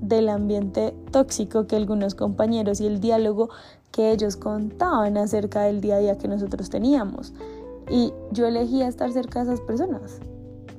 del 0.00 0.28
ambiente 0.28 0.92
tóxico 1.12 1.68
que 1.68 1.76
algunos 1.76 2.16
compañeros 2.16 2.80
y 2.80 2.88
el 2.88 2.98
diálogo 2.98 3.48
que 3.92 4.10
ellos 4.10 4.36
contaban 4.36 5.18
acerca 5.18 5.62
del 5.62 5.80
día 5.80 5.94
a 5.94 5.98
día 6.00 6.18
que 6.18 6.26
nosotros 6.26 6.68
teníamos. 6.68 7.32
Y 7.88 8.12
yo 8.32 8.44
elegía 8.44 8.88
estar 8.88 9.12
cerca 9.12 9.44
de 9.44 9.52
esas 9.52 9.64
personas. 9.64 10.18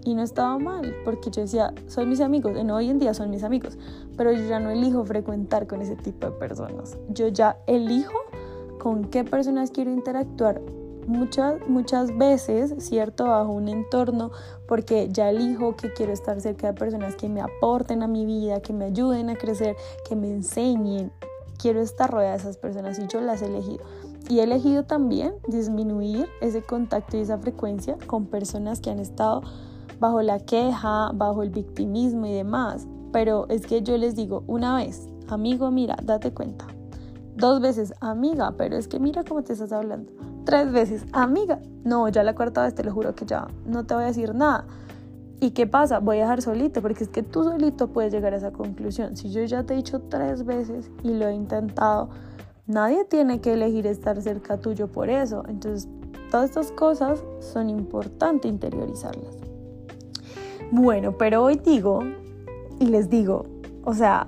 Y 0.09 0.15
no 0.15 0.23
estaba 0.23 0.57
mal, 0.57 0.95
porque 1.05 1.29
yo 1.29 1.43
decía, 1.43 1.71
son 1.85 2.09
mis 2.09 2.19
amigos, 2.19 2.57
en 2.57 2.71
hoy 2.71 2.89
en 2.89 2.97
día 2.97 3.13
son 3.13 3.29
mis 3.29 3.43
amigos, 3.43 3.77
pero 4.17 4.31
yo 4.31 4.41
ya 4.47 4.59
no 4.59 4.71
elijo 4.71 5.05
frecuentar 5.05 5.67
con 5.67 5.83
ese 5.83 5.95
tipo 5.95 6.25
de 6.25 6.31
personas. 6.31 6.97
Yo 7.09 7.27
ya 7.27 7.57
elijo 7.67 8.17
con 8.79 9.05
qué 9.05 9.23
personas 9.23 9.69
quiero 9.69 9.91
interactuar 9.91 10.61
muchas, 11.05 11.57
muchas 11.67 12.17
veces, 12.17 12.73
¿cierto? 12.79 13.25
Bajo 13.25 13.51
un 13.51 13.67
entorno, 13.67 14.31
porque 14.67 15.09
ya 15.11 15.29
elijo 15.29 15.75
que 15.75 15.93
quiero 15.93 16.11
estar 16.11 16.41
cerca 16.41 16.71
de 16.71 16.73
personas 16.73 17.15
que 17.15 17.29
me 17.29 17.41
aporten 17.41 18.01
a 18.01 18.07
mi 18.07 18.25
vida, 18.25 18.61
que 18.61 18.73
me 18.73 18.85
ayuden 18.85 19.29
a 19.29 19.35
crecer, 19.35 19.75
que 20.07 20.15
me 20.15 20.31
enseñen. 20.31 21.11
Quiero 21.59 21.81
estar 21.81 22.09
rodeada 22.09 22.33
de 22.33 22.39
esas 22.39 22.57
personas 22.57 22.97
y 22.97 23.05
yo 23.05 23.21
las 23.21 23.43
he 23.43 23.45
elegido. 23.45 23.85
Y 24.27 24.39
he 24.39 24.43
elegido 24.43 24.85
también 24.85 25.35
disminuir 25.47 26.27
ese 26.41 26.63
contacto 26.63 27.15
y 27.15 27.19
esa 27.19 27.37
frecuencia 27.37 27.95
con 28.07 28.25
personas 28.25 28.79
que 28.79 28.89
han 28.89 28.97
estado 28.97 29.43
bajo 29.99 30.21
la 30.21 30.39
queja, 30.39 31.11
bajo 31.13 31.43
el 31.43 31.49
victimismo 31.49 32.25
y 32.25 32.33
demás. 32.33 32.87
Pero 33.11 33.47
es 33.49 33.65
que 33.65 33.81
yo 33.81 33.97
les 33.97 34.15
digo 34.15 34.43
una 34.47 34.75
vez, 34.75 35.07
amigo, 35.27 35.71
mira, 35.71 35.95
date 36.03 36.31
cuenta, 36.31 36.67
Dos 37.39 37.61
veces, 37.61 37.93
amiga, 38.01 38.53
pero 38.57 38.75
es 38.75 38.89
que 38.89 38.99
mira 38.99 39.23
cómo 39.23 39.43
te 39.43 39.53
estás 39.53 39.71
hablando. 39.71 40.11
Tres 40.43 40.73
veces, 40.73 41.05
amiga. 41.13 41.61
No, 41.85 42.09
ya 42.09 42.21
la 42.21 42.35
cuarta 42.35 42.63
vez 42.63 42.75
te 42.75 42.83
lo 42.83 42.91
juro 42.91 43.15
que 43.15 43.25
ya 43.25 43.47
no 43.65 43.85
te 43.85 43.93
voy 43.93 44.03
a 44.03 44.07
decir 44.07 44.35
nada. 44.35 44.65
¿Y 45.39 45.51
qué 45.51 45.65
pasa? 45.65 45.99
Voy 45.99 46.17
a 46.17 46.23
dejar 46.23 46.41
solito, 46.41 46.81
porque 46.81 47.05
es 47.05 47.09
que 47.09 47.23
tú 47.23 47.45
solito 47.45 47.87
puedes 47.87 48.11
llegar 48.11 48.33
a 48.33 48.37
esa 48.37 48.51
conclusión. 48.51 49.15
Si 49.15 49.31
yo 49.31 49.41
ya 49.45 49.63
te 49.63 49.73
he 49.73 49.77
dicho 49.77 50.01
tres 50.01 50.43
veces 50.43 50.91
y 51.01 51.13
lo 51.13 51.29
he 51.29 51.33
intentado, 51.33 52.09
nadie 52.67 53.05
tiene 53.05 53.39
que 53.39 53.53
elegir 53.53 53.87
estar 53.87 54.21
cerca 54.21 54.57
tuyo 54.57 54.91
por 54.91 55.09
eso. 55.09 55.43
Entonces, 55.47 55.87
todas 56.29 56.49
estas 56.49 56.73
cosas 56.73 57.23
son 57.39 57.69
importantes 57.69 58.51
interiorizarlas. 58.51 59.38
Bueno, 60.71 61.17
pero 61.17 61.43
hoy 61.43 61.55
digo, 61.55 62.03
y 62.79 62.85
les 62.85 63.09
digo, 63.09 63.45
o 63.85 63.93
sea, 63.95 64.27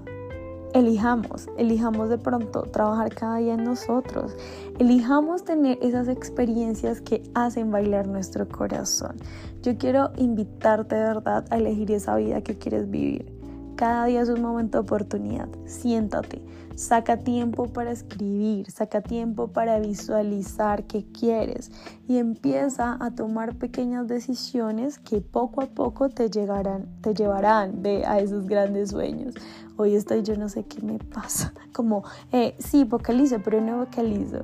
elijamos, 0.73 1.47
elijamos 1.55 2.09
de 2.09 2.17
pronto 2.17 2.63
trabajar 2.63 3.13
cada 3.13 3.37
día 3.37 3.53
en 3.53 3.63
nosotros, 3.63 4.35
elijamos 4.79 5.43
tener 5.43 5.77
esas 5.83 6.07
experiencias 6.07 6.99
que 7.01 7.21
hacen 7.35 7.69
bailar 7.69 8.07
nuestro 8.07 8.47
corazón. 8.47 9.17
Yo 9.61 9.77
quiero 9.77 10.09
invitarte 10.17 10.95
de 10.95 11.03
verdad 11.03 11.45
a 11.51 11.57
elegir 11.57 11.91
esa 11.91 12.15
vida 12.15 12.41
que 12.41 12.57
quieres 12.57 12.89
vivir. 12.89 13.30
Cada 13.75 14.05
día 14.05 14.21
es 14.21 14.29
un 14.29 14.41
momento 14.41 14.77
de 14.77 14.83
oportunidad. 14.83 15.49
Siéntate, 15.65 16.41
saca 16.75 17.17
tiempo 17.17 17.67
para 17.67 17.91
escribir, 17.91 18.69
saca 18.71 19.01
tiempo 19.01 19.47
para 19.47 19.79
visualizar 19.79 20.85
qué 20.85 21.05
quieres 21.11 21.71
y 22.07 22.17
empieza 22.17 22.97
a 22.99 23.11
tomar 23.11 23.55
pequeñas 23.55 24.07
decisiones 24.07 24.99
que 24.99 25.21
poco 25.21 25.61
a 25.61 25.67
poco 25.67 26.09
te 26.09 26.29
llegarán, 26.29 26.87
te 27.01 27.13
llevarán 27.13 27.81
a 28.05 28.19
esos 28.19 28.47
grandes 28.47 28.91
sueños. 28.91 29.35
Hoy 29.77 29.95
estoy, 29.95 30.23
yo 30.23 30.35
no 30.37 30.49
sé 30.49 30.63
qué 30.63 30.81
me 30.81 30.99
pasa, 30.99 31.53
como, 31.73 32.03
eh, 32.31 32.55
sí, 32.59 32.83
vocalizo, 32.83 33.37
pero 33.43 33.61
no 33.61 33.79
vocalizo. 33.79 34.43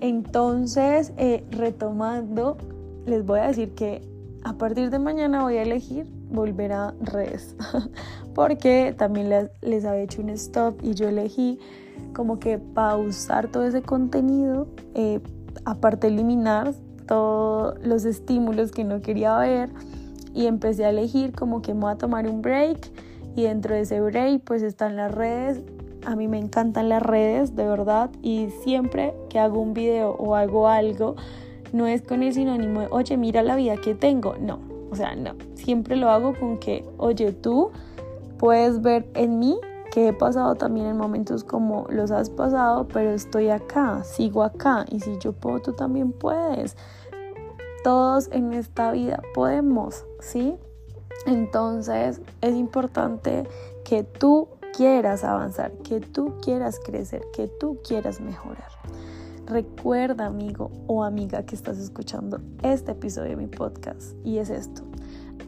Entonces, 0.00 1.12
eh, 1.18 1.44
retomando, 1.50 2.56
les 3.06 3.24
voy 3.24 3.40
a 3.40 3.48
decir 3.48 3.74
que 3.74 4.02
a 4.44 4.54
partir 4.54 4.90
de 4.90 4.98
mañana 4.98 5.42
voy 5.42 5.56
a 5.56 5.62
elegir 5.62 6.06
volver 6.30 6.72
a 6.72 6.94
redes 7.00 7.56
porque 8.34 8.94
también 8.96 9.28
les, 9.60 9.84
había 9.84 10.02
hecho 10.02 10.22
un 10.22 10.30
stop 10.30 10.78
y 10.82 10.94
yo 10.94 11.08
elegí 11.08 11.58
como 12.14 12.38
que 12.38 12.58
pausar 12.58 13.48
todo 13.48 13.64
ese 13.64 13.82
contenido 13.82 14.68
eh, 14.94 15.20
aparte 15.64 16.06
eliminar 16.06 16.74
todos 17.06 17.74
los 17.84 18.04
estímulos 18.04 18.70
que 18.70 18.84
no 18.84 19.00
quería 19.00 19.36
ver 19.38 19.70
y 20.34 20.46
empecé 20.46 20.84
a 20.84 20.90
elegir 20.90 21.32
como 21.32 21.62
que 21.62 21.74
me 21.74 21.80
voy 21.80 21.92
a 21.92 21.96
tomar 21.96 22.28
un 22.28 22.42
break 22.42 22.90
y 23.36 23.42
dentro 23.42 23.74
de 23.74 23.82
ese 23.82 24.00
break 24.00 24.42
pues 24.44 24.62
están 24.62 24.96
las 24.96 25.12
redes 25.12 25.60
a 26.06 26.16
mí 26.16 26.28
me 26.28 26.38
encantan 26.38 26.88
las 26.88 27.02
redes 27.02 27.56
de 27.56 27.66
verdad 27.66 28.10
y 28.22 28.48
siempre 28.62 29.14
que 29.28 29.38
hago 29.38 29.60
un 29.60 29.74
video 29.74 30.12
o 30.12 30.34
hago 30.34 30.68
algo 30.68 31.16
no 31.72 31.86
es 31.86 32.02
con 32.02 32.22
el 32.22 32.32
sinónimo 32.32 32.80
de, 32.80 32.88
oye, 32.90 33.16
mira 33.16 33.42
la 33.42 33.56
vida 33.56 33.76
que 33.76 33.94
tengo. 33.94 34.36
No, 34.40 34.58
o 34.90 34.96
sea, 34.96 35.14
no. 35.14 35.34
Siempre 35.54 35.96
lo 35.96 36.10
hago 36.10 36.34
con 36.38 36.58
que, 36.58 36.84
oye, 36.98 37.32
tú 37.32 37.70
puedes 38.38 38.82
ver 38.82 39.08
en 39.14 39.38
mí 39.38 39.58
que 39.90 40.08
he 40.08 40.12
pasado 40.12 40.54
también 40.54 40.86
en 40.86 40.96
momentos 40.96 41.44
como 41.44 41.86
los 41.90 42.10
has 42.10 42.30
pasado, 42.30 42.86
pero 42.88 43.10
estoy 43.10 43.50
acá, 43.50 44.02
sigo 44.04 44.42
acá. 44.42 44.84
Y 44.90 45.00
si 45.00 45.18
yo 45.18 45.32
puedo, 45.32 45.60
tú 45.60 45.72
también 45.72 46.12
puedes. 46.12 46.76
Todos 47.82 48.28
en 48.32 48.52
esta 48.52 48.92
vida 48.92 49.22
podemos, 49.34 50.04
¿sí? 50.20 50.56
Entonces 51.26 52.20
es 52.40 52.54
importante 52.54 53.48
que 53.84 54.04
tú 54.04 54.48
quieras 54.76 55.24
avanzar, 55.24 55.72
que 55.78 56.00
tú 56.00 56.34
quieras 56.42 56.80
crecer, 56.84 57.22
que 57.32 57.48
tú 57.48 57.78
quieras 57.86 58.20
mejorar. 58.20 58.79
Recuerda, 59.50 60.26
amigo 60.26 60.70
o 60.86 61.02
amiga 61.02 61.42
que 61.42 61.56
estás 61.56 61.76
escuchando 61.78 62.40
este 62.62 62.92
episodio 62.92 63.30
de 63.30 63.36
mi 63.36 63.48
podcast, 63.48 64.14
y 64.24 64.38
es 64.38 64.48
esto. 64.48 64.82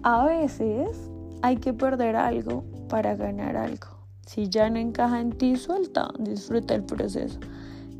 A 0.02 0.24
veces 0.24 1.08
hay 1.40 1.58
que 1.58 1.72
perder 1.72 2.16
algo 2.16 2.64
para 2.88 3.14
ganar 3.14 3.56
algo. 3.56 3.86
Si 4.26 4.48
ya 4.48 4.68
no 4.70 4.80
encaja 4.80 5.20
en 5.20 5.30
ti, 5.30 5.54
suelta, 5.54 6.08
disfruta 6.18 6.74
el 6.74 6.82
proceso. 6.82 7.38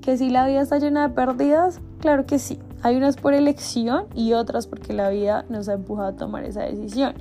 Que 0.01 0.17
si 0.17 0.29
la 0.29 0.45
vida 0.49 0.63
está 0.63 0.81
llena 0.81 1.07
de 1.07 1.15
pérdidas, 1.15 1.81
claro 2.01 2.27
que 2.27 2.41
sí. 2.41 2.59
Hay 2.83 2.97
unas 2.97 3.17
por 3.17 3.33
elección 3.33 4.07
y 4.13 4.33
otras 4.33 4.67
porque 4.67 4.95
la 4.95 5.09
vida 5.09 5.45
nos 5.51 5.69
ha 5.69 5.75
empujado 5.75 6.09
a 6.09 6.17
tomar 6.17 6.43
esa 6.43 6.63
decisión. 6.63 7.15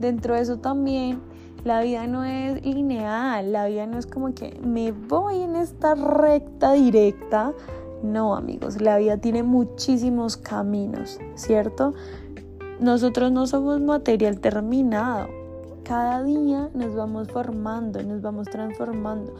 Dentro 0.00 0.34
de 0.34 0.40
eso 0.40 0.58
también, 0.58 1.20
la 1.62 1.82
vida 1.82 2.08
no 2.08 2.24
es 2.24 2.66
lineal, 2.66 3.52
la 3.52 3.66
vida 3.68 3.86
no 3.86 3.96
es 3.96 4.06
como 4.06 4.34
que 4.34 4.58
me 4.60 4.90
voy 4.90 5.40
en 5.42 5.54
esta 5.54 5.94
recta 5.94 6.72
directa 6.72 7.54
no, 8.04 8.36
amigos, 8.36 8.80
la 8.80 8.98
vida 8.98 9.16
tiene 9.16 9.42
muchísimos 9.42 10.36
caminos, 10.36 11.18
¿cierto? 11.34 11.94
Nosotros 12.80 13.32
no 13.32 13.46
somos 13.46 13.80
material 13.80 14.40
terminado. 14.40 15.28
Cada 15.84 16.22
día 16.22 16.70
nos 16.74 16.94
vamos 16.94 17.28
formando, 17.28 18.02
nos 18.02 18.22
vamos 18.22 18.48
transformando. 18.48 19.34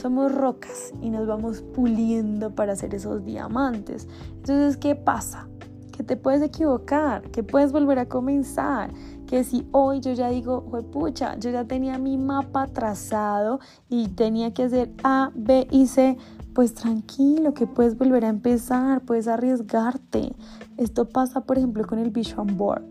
Somos 0.00 0.34
rocas 0.34 0.92
y 1.00 1.10
nos 1.10 1.26
vamos 1.26 1.62
puliendo 1.74 2.54
para 2.54 2.74
hacer 2.74 2.94
esos 2.94 3.24
diamantes. 3.24 4.06
Entonces, 4.36 4.76
¿qué 4.76 4.94
pasa? 4.94 5.48
Que 5.92 6.02
te 6.02 6.16
puedes 6.16 6.42
equivocar, 6.42 7.22
que 7.30 7.42
puedes 7.42 7.72
volver 7.72 7.98
a 7.98 8.06
comenzar, 8.06 8.90
que 9.26 9.42
si 9.42 9.66
hoy 9.72 10.00
yo 10.00 10.12
ya 10.12 10.28
digo, 10.28 10.64
pucha, 10.92 11.36
yo 11.38 11.50
ya 11.50 11.64
tenía 11.64 11.98
mi 11.98 12.18
mapa 12.18 12.66
trazado 12.68 13.58
y 13.88 14.08
tenía 14.08 14.52
que 14.52 14.64
hacer 14.64 14.92
A, 15.02 15.32
B 15.34 15.66
y 15.70 15.86
C, 15.86 16.18
pues 16.56 16.72
tranquilo, 16.72 17.52
que 17.52 17.66
puedes 17.66 17.98
volver 17.98 18.24
a 18.24 18.28
empezar, 18.28 19.02
puedes 19.02 19.28
arriesgarte. 19.28 20.34
Esto 20.78 21.06
pasa, 21.06 21.42
por 21.42 21.58
ejemplo, 21.58 21.86
con 21.86 21.98
el 21.98 22.08
Vision 22.08 22.56
Board, 22.56 22.82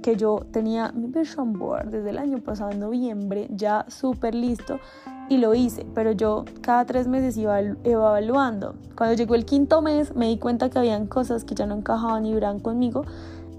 que 0.00 0.16
yo 0.16 0.46
tenía 0.50 0.90
mi 0.92 1.08
Vision 1.08 1.52
Board 1.52 1.90
desde 1.90 2.08
el 2.08 2.16
año 2.16 2.38
pasado, 2.38 2.70
en 2.70 2.80
noviembre, 2.80 3.48
ya 3.50 3.84
súper 3.88 4.34
listo, 4.34 4.80
y 5.28 5.36
lo 5.36 5.54
hice, 5.54 5.84
pero 5.94 6.12
yo 6.12 6.46
cada 6.62 6.86
tres 6.86 7.06
meses 7.06 7.36
iba, 7.36 7.60
evaluando. 7.60 8.74
Cuando 8.96 9.14
llegó 9.14 9.34
el 9.34 9.44
quinto 9.44 9.82
mes, 9.82 10.16
me 10.16 10.28
di 10.28 10.38
cuenta 10.38 10.70
que 10.70 10.78
habían 10.78 11.06
cosas 11.06 11.44
que 11.44 11.54
ya 11.54 11.66
no 11.66 11.74
encajaban 11.74 12.22
ni 12.22 12.30
iban 12.30 12.58
conmigo 12.58 13.04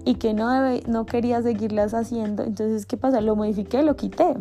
y 0.05 0.15
que 0.15 0.33
no, 0.33 0.49
no 0.87 1.05
quería 1.05 1.43
seguirlas 1.43 1.93
haciendo. 1.93 2.41
Entonces, 2.41 2.87
¿qué 2.87 2.97
pasa? 2.97 3.21
Lo 3.21 3.35
modifiqué, 3.35 3.83
lo 3.83 3.95
quité. 3.95 4.37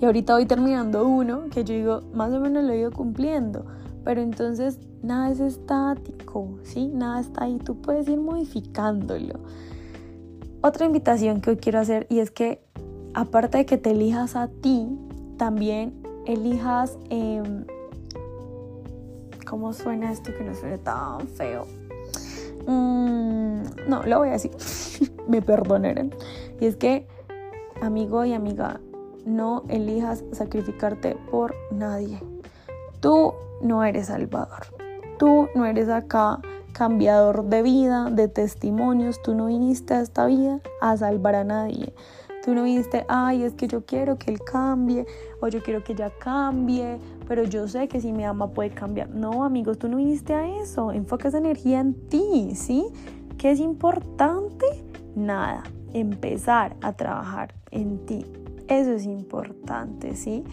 Y 0.00 0.04
ahorita 0.04 0.34
voy 0.34 0.46
terminando 0.46 1.06
uno 1.06 1.42
que 1.52 1.62
yo 1.62 1.72
digo, 1.72 2.00
más 2.12 2.32
o 2.32 2.40
menos 2.40 2.64
lo 2.64 2.72
he 2.72 2.78
ido 2.78 2.90
cumpliendo 2.90 3.64
pero 4.04 4.20
entonces 4.20 4.78
nada 5.02 5.30
es 5.30 5.40
estático, 5.40 6.58
¿sí? 6.62 6.88
Nada 6.88 7.20
está 7.20 7.44
ahí, 7.44 7.58
tú 7.58 7.80
puedes 7.80 8.08
ir 8.08 8.18
modificándolo. 8.18 9.40
Otra 10.62 10.86
invitación 10.86 11.40
que 11.40 11.50
hoy 11.50 11.56
quiero 11.56 11.80
hacer 11.80 12.06
y 12.08 12.20
es 12.20 12.30
que 12.30 12.62
aparte 13.14 13.58
de 13.58 13.66
que 13.66 13.78
te 13.78 13.90
elijas 13.90 14.36
a 14.36 14.48
ti, 14.48 14.88
también 15.36 16.02
elijas... 16.26 16.98
Em, 17.10 17.64
¿Cómo 19.46 19.74
suena 19.74 20.10
esto 20.10 20.32
que 20.34 20.44
no 20.44 20.54
suene 20.54 20.78
tan 20.78 21.28
feo? 21.28 21.66
Mm, 22.66 23.62
no, 23.86 24.02
lo 24.04 24.20
voy 24.20 24.28
a 24.28 24.32
decir. 24.32 24.52
Me 25.28 25.42
perdonarán. 25.42 26.14
Y 26.58 26.66
es 26.66 26.76
que, 26.76 27.06
amigo 27.82 28.24
y 28.24 28.32
amiga, 28.32 28.80
no 29.26 29.64
elijas 29.68 30.24
sacrificarte 30.32 31.16
por 31.30 31.54
nadie. 31.70 32.18
Tú 33.02 33.34
no 33.60 33.82
eres 33.82 34.06
salvador. 34.06 34.60
Tú 35.18 35.48
no 35.56 35.66
eres 35.66 35.88
acá 35.88 36.38
cambiador 36.72 37.44
de 37.46 37.62
vida, 37.62 38.08
de 38.10 38.28
testimonios. 38.28 39.20
Tú 39.22 39.34
no 39.34 39.46
viniste 39.46 39.94
a 39.94 40.02
esta 40.02 40.26
vida 40.26 40.60
a 40.80 40.96
salvar 40.96 41.34
a 41.34 41.42
nadie. 41.42 41.92
Tú 42.44 42.54
no 42.54 42.62
viniste, 42.62 43.04
ay, 43.08 43.42
es 43.42 43.54
que 43.54 43.66
yo 43.66 43.84
quiero 43.84 44.18
que 44.18 44.30
él 44.30 44.38
cambie 44.40 45.04
o 45.40 45.48
yo 45.48 45.64
quiero 45.64 45.82
que 45.82 45.94
ella 45.94 46.12
cambie, 46.20 47.00
pero 47.26 47.42
yo 47.42 47.66
sé 47.66 47.88
que 47.88 48.00
si 48.00 48.12
me 48.12 48.24
ama 48.24 48.52
puede 48.52 48.70
cambiar. 48.70 49.10
No, 49.10 49.42
amigos, 49.42 49.80
tú 49.80 49.88
no 49.88 49.96
viniste 49.96 50.34
a 50.34 50.62
eso. 50.62 50.92
Enfoca 50.92 51.26
esa 51.26 51.38
energía 51.38 51.80
en 51.80 51.94
ti, 52.08 52.52
¿sí? 52.54 52.86
¿Qué 53.36 53.50
es 53.50 53.58
importante? 53.58 54.66
Nada, 55.16 55.64
empezar 55.92 56.76
a 56.82 56.92
trabajar 56.92 57.52
en 57.72 58.06
ti. 58.06 58.24
Eso 58.68 58.92
es 58.92 59.06
importante, 59.06 60.14
¿sí? 60.14 60.44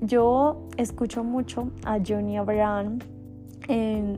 Yo 0.00 0.68
escucho 0.76 1.24
mucho 1.24 1.70
a 1.84 1.98
Johnny 2.06 2.36
Abraham. 2.36 2.98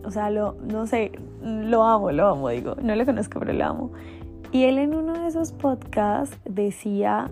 O 0.05 0.11
sea, 0.11 0.31
lo, 0.31 0.57
no 0.66 0.87
sé, 0.87 1.12
lo 1.42 1.83
amo, 1.83 2.11
lo 2.11 2.27
amo, 2.29 2.49
digo, 2.49 2.75
no 2.83 2.97
lo 2.97 3.05
conozco, 3.05 3.38
pero 3.38 3.53
lo 3.53 3.64
amo. 3.64 3.90
Y 4.51 4.64
él 4.64 4.79
en 4.79 4.95
uno 4.95 5.12
de 5.12 5.27
esos 5.27 5.53
podcasts 5.53 6.38
decía 6.45 7.31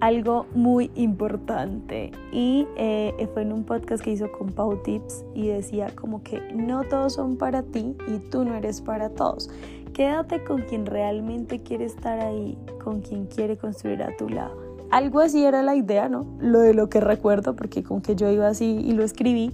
algo 0.00 0.46
muy 0.54 0.92
importante 0.94 2.12
y 2.30 2.68
eh, 2.76 3.28
fue 3.32 3.42
en 3.42 3.52
un 3.52 3.64
podcast 3.64 4.04
que 4.04 4.12
hizo 4.12 4.30
con 4.30 4.52
Pau 4.52 4.80
Tips 4.82 5.24
y 5.34 5.48
decía 5.48 5.90
como 5.96 6.22
que 6.22 6.40
no 6.54 6.84
todos 6.84 7.14
son 7.14 7.36
para 7.36 7.64
ti 7.64 7.96
y 8.06 8.18
tú 8.30 8.44
no 8.44 8.54
eres 8.54 8.80
para 8.80 9.10
todos. 9.10 9.50
Quédate 9.92 10.44
con 10.44 10.62
quien 10.62 10.86
realmente 10.86 11.60
quiere 11.60 11.86
estar 11.86 12.20
ahí, 12.20 12.56
con 12.84 13.00
quien 13.00 13.26
quiere 13.26 13.56
construir 13.56 14.02
a 14.04 14.16
tu 14.16 14.28
lado 14.28 14.67
algo 14.90 15.20
así 15.20 15.44
era 15.44 15.62
la 15.62 15.74
idea, 15.74 16.08
¿no? 16.08 16.26
Lo 16.40 16.60
de 16.60 16.74
lo 16.74 16.88
que 16.88 17.00
recuerdo, 17.00 17.56
porque 17.56 17.82
con 17.82 18.00
que 18.00 18.16
yo 18.16 18.30
iba 18.30 18.48
así 18.48 18.78
y 18.84 18.92
lo 18.92 19.04
escribí. 19.04 19.52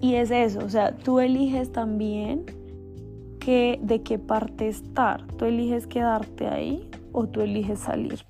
Y 0.00 0.14
es 0.14 0.30
eso, 0.30 0.60
o 0.64 0.68
sea, 0.68 0.96
tú 0.96 1.20
eliges 1.20 1.72
también 1.72 2.46
que, 3.38 3.78
de 3.82 4.02
qué 4.02 4.18
parte 4.18 4.68
estar. 4.68 5.26
Tú 5.36 5.44
eliges 5.44 5.86
quedarte 5.86 6.46
ahí 6.46 6.90
o 7.12 7.26
tú 7.26 7.40
eliges 7.40 7.80
salir. 7.80 8.24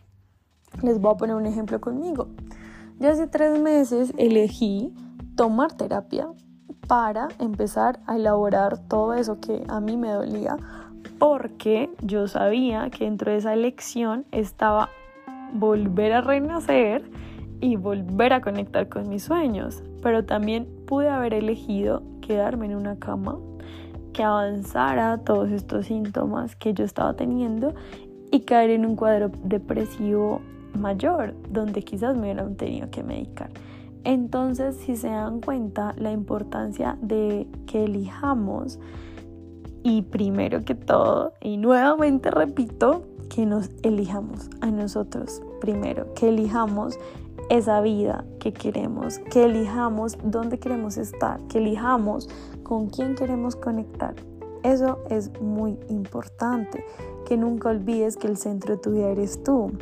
Les 0.83 1.01
voy 1.01 1.13
a 1.15 1.17
poner 1.17 1.37
un 1.37 1.47
ejemplo 1.47 1.81
conmigo. 1.81 2.29
Yo 2.99 3.11
hace 3.11 3.27
tres 3.27 3.59
meses 3.61 4.13
elegí 4.19 4.93
tomar 5.37 5.73
terapia 5.73 6.29
para 6.87 7.29
empezar 7.39 8.01
a 8.07 8.17
elaborar 8.17 8.79
todo 8.89 9.15
eso 9.15 9.41
que 9.41 9.65
a 9.69 9.81
mí 9.81 9.97
me 9.97 10.11
dolía 10.11 10.57
porque 11.19 11.91
yo 12.03 12.29
sabía 12.29 12.91
que 12.91 13.05
dentro 13.05 13.31
de 13.31 13.39
esa 13.39 13.53
elección 13.53 14.27
estaba 14.33 14.89
volver 15.53 16.13
a 16.13 16.21
renacer 16.21 17.03
y 17.61 17.77
volver 17.77 18.33
a 18.33 18.41
conectar 18.41 18.89
con 18.89 19.09
mis 19.09 19.25
sueños. 19.25 19.83
Pero 20.03 20.25
también 20.25 20.67
pude 20.87 21.09
haber 21.09 21.35
elegido 21.35 22.03
quedarme 22.21 22.67
en 22.67 22.77
una 22.77 22.99
cama 22.99 23.39
que 24.13 24.23
avanzara 24.23 25.19
todos 25.19 25.51
estos 25.51 25.87
síntomas 25.87 26.57
que 26.57 26.75
yo 26.75 26.85
estaba 26.85 27.15
teniendo 27.15 27.75
y 28.31 28.41
caer 28.41 28.71
en 28.71 28.87
un 28.87 28.97
cuadro 28.97 29.31
depresivo 29.45 30.41
mayor, 30.79 31.35
donde 31.51 31.83
quizás 31.83 32.15
me 32.15 32.23
hubieran 32.23 32.57
tenido 32.57 32.91
que 32.91 33.03
medicar. 33.03 33.51
Entonces, 34.05 34.77
si 34.77 34.97
se 34.97 35.09
dan 35.09 35.41
cuenta, 35.41 35.95
la 35.99 36.13
importancia 36.13 36.97
de 37.03 37.47
que 37.67 37.85
elijamos, 37.85 38.79
y 39.83 40.03
primero 40.03 40.65
que 40.65 40.75
todo, 40.75 41.33
y 41.41 41.57
nuevamente 41.57 42.31
repito, 42.31 43.03
que 43.31 43.47
nos 43.47 43.71
elijamos 43.83 44.51
a 44.61 44.71
nosotros 44.71 45.41
primero, 45.61 46.13
que 46.15 46.29
elijamos 46.29 46.99
esa 47.49 47.81
vida 47.81 48.25
que 48.39 48.53
queremos, 48.53 49.19
que 49.31 49.45
elijamos 49.45 50.19
dónde 50.23 50.59
queremos 50.59 50.99
estar, 50.99 51.41
que 51.49 51.59
elijamos 51.59 52.29
con 52.63 52.91
quién 52.91 53.15
queremos 53.15 53.57
conectar. 53.57 54.15
Eso 54.63 54.99
es 55.09 55.31
muy 55.41 55.79
importante, 55.89 56.85
que 57.27 57.37
nunca 57.37 57.71
olvides 57.71 58.17
que 58.17 58.27
el 58.27 58.37
centro 58.37 58.77
de 58.77 58.83
tu 58.83 58.93
vida 58.93 59.09
eres 59.09 59.43
tú. 59.43 59.73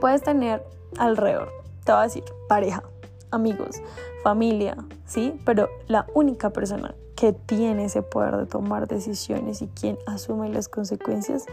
Puedes 0.00 0.22
tener 0.22 0.64
alrededor, 0.98 1.50
te 1.84 1.92
voy 1.92 2.00
a 2.00 2.04
decir, 2.04 2.24
pareja, 2.48 2.82
amigos, 3.30 3.82
familia, 4.22 4.76
¿sí? 5.04 5.38
Pero 5.44 5.68
la 5.88 6.06
única 6.14 6.50
persona 6.50 6.94
que 7.16 7.32
tiene 7.32 7.86
ese 7.86 8.02
poder 8.02 8.36
de 8.36 8.46
tomar 8.46 8.86
decisiones 8.86 9.60
y 9.60 9.66
quien 9.66 9.98
asume 10.06 10.48
las 10.48 10.68
consecuencias 10.68 11.46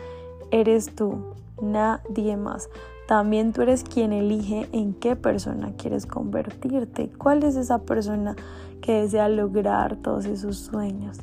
eres 0.61 0.95
tú, 0.95 1.17
nadie 1.61 2.37
más. 2.37 2.69
También 3.07 3.53
tú 3.53 3.61
eres 3.61 3.83
quien 3.83 4.13
elige 4.13 4.67
en 4.71 4.93
qué 4.93 5.15
persona 5.15 5.73
quieres 5.77 6.05
convertirte, 6.05 7.11
cuál 7.17 7.43
es 7.43 7.55
esa 7.55 7.79
persona 7.79 8.35
que 8.81 9.01
desea 9.01 9.29
lograr 9.29 9.97
todos 9.97 10.25
esos 10.25 10.57
sueños, 10.57 11.19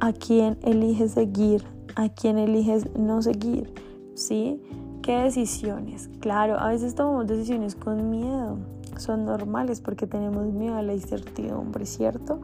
a 0.00 0.12
quién 0.12 0.58
eliges 0.62 1.12
seguir, 1.12 1.64
a 1.96 2.08
quién 2.10 2.38
eliges 2.38 2.94
no 2.96 3.22
seguir, 3.22 3.72
¿sí? 4.14 4.60
¿Qué 5.02 5.18
decisiones? 5.18 6.08
Claro, 6.20 6.58
a 6.58 6.68
veces 6.68 6.94
tomamos 6.94 7.26
decisiones 7.26 7.74
con 7.74 8.10
miedo, 8.10 8.58
son 8.98 9.24
normales 9.24 9.80
porque 9.80 10.06
tenemos 10.06 10.46
miedo 10.46 10.76
a 10.76 10.82
la 10.82 10.94
incertidumbre, 10.94 11.86
¿cierto? 11.86 12.40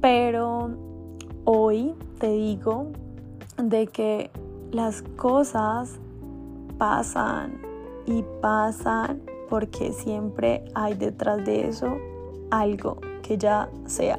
Pero 0.00 0.70
hoy 1.44 1.94
te 2.18 2.30
digo 2.30 2.88
de 3.62 3.86
que 3.86 4.30
las 4.72 5.02
cosas 5.16 5.98
pasan 6.78 7.60
y 8.06 8.24
pasan 8.40 9.22
porque 9.48 9.92
siempre 9.92 10.64
hay 10.74 10.94
detrás 10.94 11.44
de 11.44 11.68
eso 11.68 11.96
algo 12.50 12.98
que 13.22 13.38
ya 13.38 13.68
sea 13.86 14.18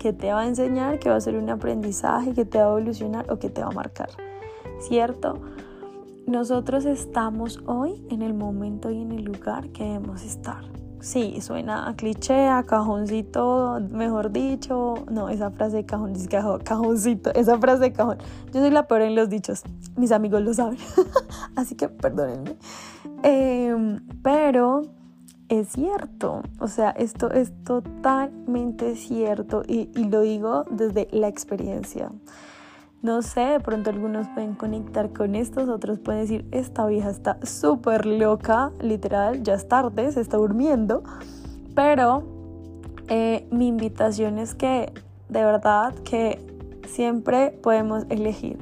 que 0.00 0.12
te 0.12 0.32
va 0.32 0.42
a 0.42 0.46
enseñar, 0.46 0.98
que 0.98 1.08
va 1.08 1.16
a 1.16 1.20
ser 1.20 1.36
un 1.36 1.48
aprendizaje, 1.50 2.32
que 2.34 2.44
te 2.44 2.58
va 2.58 2.64
a 2.64 2.68
evolucionar 2.68 3.30
o 3.32 3.38
que 3.38 3.48
te 3.48 3.62
va 3.62 3.68
a 3.68 3.72
marcar. 3.72 4.10
¿Cierto? 4.80 5.38
Nosotros 6.26 6.84
estamos 6.84 7.60
hoy 7.66 8.04
en 8.10 8.22
el 8.22 8.34
momento 8.34 8.90
y 8.90 9.00
en 9.00 9.12
el 9.12 9.24
lugar 9.24 9.68
que 9.70 9.84
debemos 9.84 10.22
estar. 10.22 10.75
Sí, 11.00 11.40
suena 11.40 11.88
a 11.88 11.94
cliché, 11.94 12.48
a 12.48 12.64
cajoncito, 12.64 13.80
mejor 13.90 14.32
dicho. 14.32 14.94
No, 15.10 15.28
esa 15.28 15.50
frase 15.50 15.76
de 15.76 15.86
cajón, 15.86 16.14
cajoncito, 16.64 17.32
esa 17.34 17.58
frase 17.58 17.80
de 17.80 17.92
cajón. 17.92 18.18
Yo 18.52 18.60
soy 18.60 18.70
la 18.70 18.86
peor 18.86 19.02
en 19.02 19.14
los 19.14 19.28
dichos, 19.28 19.62
mis 19.96 20.10
amigos 20.10 20.42
lo 20.42 20.54
saben, 20.54 20.78
así 21.56 21.74
que 21.74 21.88
perdónenme. 21.88 22.56
Em, 23.22 24.00
pero 24.22 24.82
es 25.48 25.68
cierto, 25.68 26.42
o 26.58 26.68
sea, 26.68 26.90
esto 26.90 27.30
es 27.30 27.52
totalmente 27.62 28.96
cierto 28.96 29.62
y 29.66 29.86
lo 30.08 30.22
digo 30.22 30.64
desde 30.70 31.08
la 31.12 31.28
experiencia. 31.28 32.10
No 33.06 33.22
sé, 33.22 33.40
de 33.40 33.60
pronto 33.60 33.90
algunos 33.90 34.26
pueden 34.26 34.56
conectar 34.56 35.12
con 35.12 35.36
estos, 35.36 35.68
otros 35.68 36.00
pueden 36.00 36.22
decir, 36.22 36.44
esta 36.50 36.84
vieja 36.86 37.08
está 37.08 37.38
súper 37.46 38.04
loca, 38.04 38.72
literal, 38.80 39.44
ya 39.44 39.54
es 39.54 39.68
tarde, 39.68 40.10
se 40.10 40.20
está 40.20 40.38
durmiendo. 40.38 41.04
Pero 41.76 42.24
eh, 43.06 43.46
mi 43.52 43.68
invitación 43.68 44.40
es 44.40 44.56
que 44.56 44.92
de 45.28 45.44
verdad 45.44 45.94
que 46.02 46.44
siempre 46.88 47.52
podemos 47.52 48.06
elegir. 48.08 48.58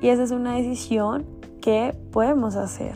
Y 0.00 0.10
esa 0.10 0.22
es 0.22 0.30
una 0.30 0.54
decisión 0.54 1.26
que 1.60 1.92
podemos 2.12 2.54
hacer, 2.54 2.94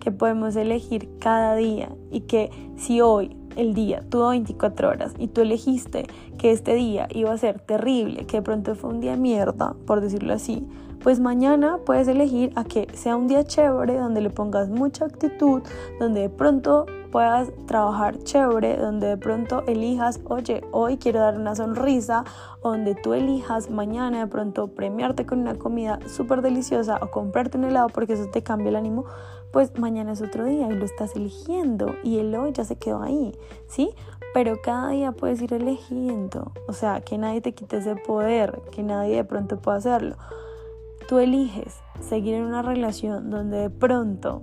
que 0.00 0.12
podemos 0.12 0.54
elegir 0.54 1.08
cada 1.18 1.56
día 1.56 1.88
y 2.10 2.20
que 2.20 2.50
si 2.76 3.00
hoy 3.00 3.34
el 3.56 3.74
día 3.74 4.02
tuvo 4.08 4.28
24 4.28 4.88
horas 4.88 5.14
y 5.18 5.28
tú 5.28 5.40
elegiste 5.40 6.06
que 6.38 6.52
este 6.52 6.74
día 6.74 7.08
iba 7.10 7.32
a 7.32 7.38
ser 7.38 7.58
terrible, 7.60 8.26
que 8.26 8.38
de 8.38 8.42
pronto 8.42 8.74
fue 8.74 8.90
un 8.90 9.00
día 9.00 9.16
mierda, 9.16 9.74
por 9.86 10.00
decirlo 10.00 10.34
así, 10.34 10.66
pues 11.02 11.20
mañana 11.20 11.78
puedes 11.86 12.08
elegir 12.08 12.52
a 12.56 12.64
que 12.64 12.88
sea 12.94 13.16
un 13.16 13.28
día 13.28 13.44
chévere, 13.44 13.96
donde 13.96 14.20
le 14.20 14.30
pongas 14.30 14.68
mucha 14.68 15.04
actitud, 15.04 15.62
donde 16.00 16.22
de 16.22 16.28
pronto 16.28 16.86
puedas 17.12 17.50
trabajar 17.66 18.18
chévere, 18.24 18.76
donde 18.76 19.06
de 19.06 19.16
pronto 19.16 19.62
elijas, 19.66 20.20
oye, 20.24 20.62
hoy 20.72 20.96
quiero 20.96 21.20
dar 21.20 21.38
una 21.38 21.54
sonrisa, 21.54 22.24
donde 22.62 22.94
tú 22.96 23.14
elijas 23.14 23.70
mañana 23.70 24.18
de 24.18 24.26
pronto 24.26 24.68
premiarte 24.68 25.24
con 25.24 25.40
una 25.40 25.54
comida 25.54 26.00
súper 26.08 26.42
deliciosa 26.42 26.98
o 27.00 27.10
comprarte 27.10 27.56
un 27.56 27.64
helado 27.64 27.88
porque 27.88 28.14
eso 28.14 28.28
te 28.32 28.42
cambia 28.42 28.70
el 28.70 28.76
ánimo, 28.76 29.04
pues 29.52 29.78
mañana 29.78 30.12
es 30.12 30.22
otro 30.22 30.44
día 30.44 30.68
y 30.68 30.74
lo 30.74 30.84
estás 30.84 31.16
eligiendo 31.16 31.94
y 32.02 32.18
el 32.18 32.34
hoy 32.34 32.52
ya 32.52 32.64
se 32.64 32.76
quedó 32.76 33.02
ahí, 33.02 33.36
¿sí? 33.68 33.90
Pero 34.34 34.60
cada 34.62 34.90
día 34.90 35.12
puedes 35.12 35.40
ir 35.40 35.54
eligiendo, 35.54 36.52
o 36.68 36.72
sea, 36.72 37.00
que 37.00 37.16
nadie 37.16 37.40
te 37.40 37.54
quite 37.54 37.78
ese 37.78 37.96
poder, 37.96 38.60
que 38.70 38.82
nadie 38.82 39.16
de 39.16 39.24
pronto 39.24 39.58
pueda 39.58 39.78
hacerlo. 39.78 40.16
Tú 41.08 41.18
eliges 41.18 41.74
seguir 42.00 42.34
en 42.34 42.44
una 42.44 42.62
relación 42.62 43.30
donde 43.30 43.58
de 43.58 43.70
pronto 43.70 44.42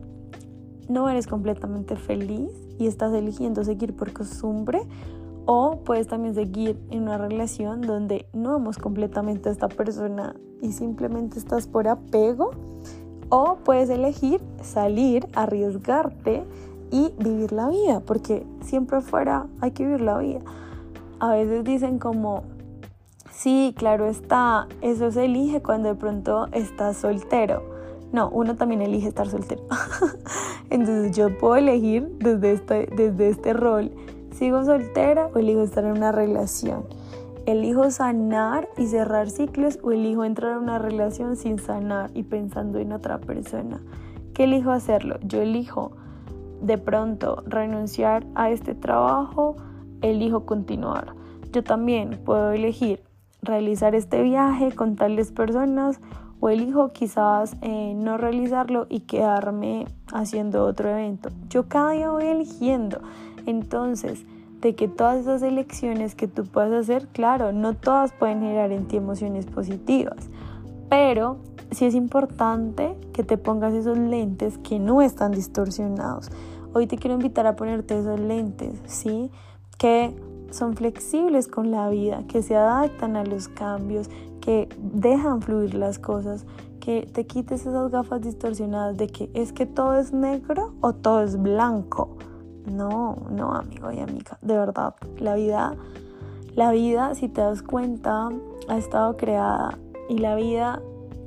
no 0.90 1.10
eres 1.10 1.28
completamente 1.28 1.96
feliz 1.96 2.52
y 2.80 2.88
estás 2.88 3.14
eligiendo 3.14 3.64
seguir 3.64 3.96
por 3.96 4.14
costumbre 4.14 4.82
o 5.46 5.82
puedes 5.84 6.08
también 6.08 6.36
seguir 6.36 6.80
en 6.90 7.04
una 7.04 7.18
relación 7.18 7.82
donde 7.82 8.28
no 8.34 8.56
amas 8.56 8.78
completamente 8.78 9.50
a 9.50 9.52
esta 9.52 9.68
persona 9.68 10.36
y 10.62 10.72
simplemente 10.72 11.38
estás 11.38 11.68
por 11.68 11.88
apego 11.88 12.52
o 13.36 13.56
puedes 13.64 13.90
elegir 13.90 14.42
salir, 14.62 15.28
arriesgarte 15.34 16.44
y 16.92 17.12
vivir 17.18 17.52
la 17.52 17.68
vida, 17.68 18.00
porque 18.02 18.46
siempre 18.62 19.02
fuera 19.02 19.48
hay 19.60 19.72
que 19.72 19.88
vivir 19.88 20.02
la 20.02 20.20
vida. 20.20 20.42
A 21.20 21.32
veces 21.32 21.64
dicen 21.64 21.98
como, 21.98 22.44
sí, 23.32 23.74
claro 23.76 24.06
está, 24.06 24.68
eso 24.82 25.10
se 25.10 25.26
elige 25.26 25.64
cuando 25.64 25.90
de 25.90 25.96
pronto 25.96 26.48
estás 26.52 26.98
soltero. 26.98 27.64
No, 28.12 28.30
uno 28.30 28.56
también 28.56 28.84
elige 28.84 29.08
estar 29.08 29.28
soltero. 29.28 29.64
Entonces 30.70 31.18
yo 31.18 31.36
puedo 31.36 31.56
elegir 31.56 32.08
desde 32.20 32.52
este, 32.52 32.88
desde 32.96 33.30
este 33.30 33.54
rol, 33.54 33.90
sigo 34.38 34.64
soltera 34.64 35.32
o 35.34 35.40
elijo 35.40 35.64
estar 35.64 35.84
en 35.86 35.94
una 35.94 36.12
relación. 36.12 36.86
¿Elijo 37.46 37.92
sanar 37.92 38.70
y 38.78 38.88
cerrar 38.88 39.30
ciclos 39.30 39.78
o 39.84 39.92
elijo 39.92 40.24
entrar 40.24 40.54
a 40.54 40.60
una 40.60 40.80
relación 40.80 41.36
sin 41.36 41.60
sanar 41.60 42.10
y 42.14 42.24
pensando 42.24 42.80
en 42.80 42.94
otra 42.94 43.20
persona? 43.20 43.82
¿Qué 44.34 44.46
elijo 44.46 44.72
hacerlo? 44.72 45.20
Yo 45.24 45.42
elijo 45.42 45.92
de 46.62 46.78
pronto 46.78 47.44
renunciar 47.46 48.26
a 48.36 48.50
este 48.50 48.76
trabajo, 48.76 49.58
elijo 50.02 50.46
continuar. 50.46 51.16
Yo 51.52 51.66
también 51.66 52.22
puedo 52.24 52.54
elegir 52.54 53.04
realizar 53.42 53.94
este 53.94 54.24
viaje 54.24 54.72
con 54.72 54.96
tales 54.96 55.34
personas 55.34 56.00
o 56.40 56.48
elijo 56.48 56.94
quizás 56.94 57.58
eh, 57.62 57.94
no 57.94 58.18
realizarlo 58.18 58.88
y 58.90 59.02
quedarme 59.02 59.86
haciendo 60.14 60.64
otro 60.64 60.90
evento. 60.92 61.30
Yo 61.50 61.68
cada 61.68 61.92
día 61.92 62.10
voy 62.10 62.24
eligiendo. 62.24 63.02
Entonces, 63.46 64.26
de 64.64 64.76
que 64.76 64.88
todas 64.88 65.20
esas 65.20 65.42
elecciones 65.42 66.16
que 66.16 66.30
tú 66.30 66.46
puedas 66.46 66.72
hacer, 66.72 67.10
claro, 67.10 67.52
no 67.52 67.76
todas 67.76 68.14
pueden 68.14 68.40
generar 68.40 68.72
en 68.72 68.88
ti 68.88 68.96
emociones 68.96 69.46
positivas, 69.46 70.30
pero 70.90 71.38
sí 71.72 71.86
es 71.86 71.94
importante 71.96 72.96
que 73.12 73.24
te 73.24 73.38
pongas 73.38 73.74
esos 73.74 73.98
lentes 73.98 74.58
que 74.60 74.80
no 74.80 75.02
están 75.02 75.34
distorsionados. 75.34 76.32
Hoy 76.74 76.88
te 76.88 76.98
quiero 76.98 77.16
invitar 77.16 77.46
a 77.46 77.58
ponerte 77.58 78.00
esos 78.00 78.20
lentes, 78.20 78.80
¿sí? 78.86 79.30
Que 79.78 80.16
son 80.50 80.76
flexibles 80.76 81.50
con 81.50 81.70
la 81.70 81.90
vida, 81.90 82.24
que 82.30 82.42
se 82.42 82.56
adaptan 82.56 83.18
a 83.18 83.26
los 83.26 83.50
cambios, 83.50 84.10
que 84.40 84.70
dejan 84.78 85.42
fluir 85.42 85.74
las 85.74 86.00
cosas, 86.00 86.46
que 86.80 87.10
te 87.12 87.26
quites 87.26 87.66
esas 87.66 87.92
gafas 87.92 88.22
distorsionadas 88.22 88.96
de 88.96 89.08
que 89.08 89.30
es 89.34 89.52
que 89.52 89.66
todo 89.66 89.98
es 89.98 90.14
negro 90.14 90.74
o 90.80 90.94
todo 90.94 91.22
es 91.22 91.42
blanco. 91.42 92.18
No, 92.66 93.18
no, 93.30 93.54
amigo 93.54 93.92
y 93.92 94.00
amiga, 94.00 94.38
de 94.42 94.58
verdad, 94.58 94.96
la 95.18 95.36
vida, 95.36 95.76
la 96.56 96.72
vida, 96.72 97.14
si 97.16 97.28
te 97.28 97.42
das 97.42 97.62
cuenta, 97.62 98.30
ha 98.68 98.78
estado 98.78 99.18
creada 99.18 99.78
y 100.10 100.20
la 100.20 100.36
vida 100.36 100.82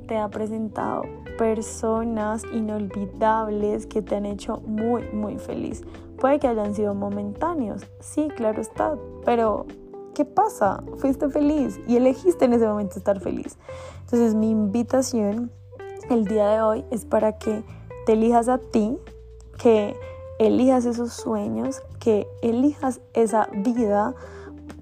te 0.07 0.17
ha 0.17 0.29
presentado 0.29 1.03
personas 1.37 2.43
inolvidables 2.53 3.85
que 3.85 4.01
te 4.01 4.15
han 4.15 4.25
hecho 4.25 4.61
muy, 4.65 5.03
muy 5.13 5.37
feliz. 5.37 5.83
Puede 6.19 6.39
que 6.39 6.47
hayan 6.47 6.73
sido 6.73 6.95
momentáneos, 6.95 7.85
sí, 7.99 8.29
claro 8.35 8.59
está, 8.61 8.95
pero 9.23 9.67
¿qué 10.15 10.25
pasa? 10.25 10.83
Fuiste 10.97 11.29
feliz 11.29 11.79
y 11.87 11.97
elegiste 11.97 12.45
en 12.45 12.53
ese 12.53 12.65
momento 12.67 12.97
estar 12.97 13.19
feliz. 13.19 13.57
Entonces 14.01 14.33
mi 14.33 14.49
invitación 14.49 15.51
el 16.09 16.25
día 16.25 16.47
de 16.47 16.61
hoy 16.61 16.85
es 16.89 17.05
para 17.05 17.37
que 17.37 17.63
te 18.05 18.13
elijas 18.13 18.47
a 18.47 18.57
ti, 18.57 18.97
que 19.57 19.95
elijas 20.39 20.85
esos 20.85 21.13
sueños, 21.13 21.81
que 21.99 22.27
elijas 22.41 23.01
esa 23.13 23.49
vida 23.53 24.13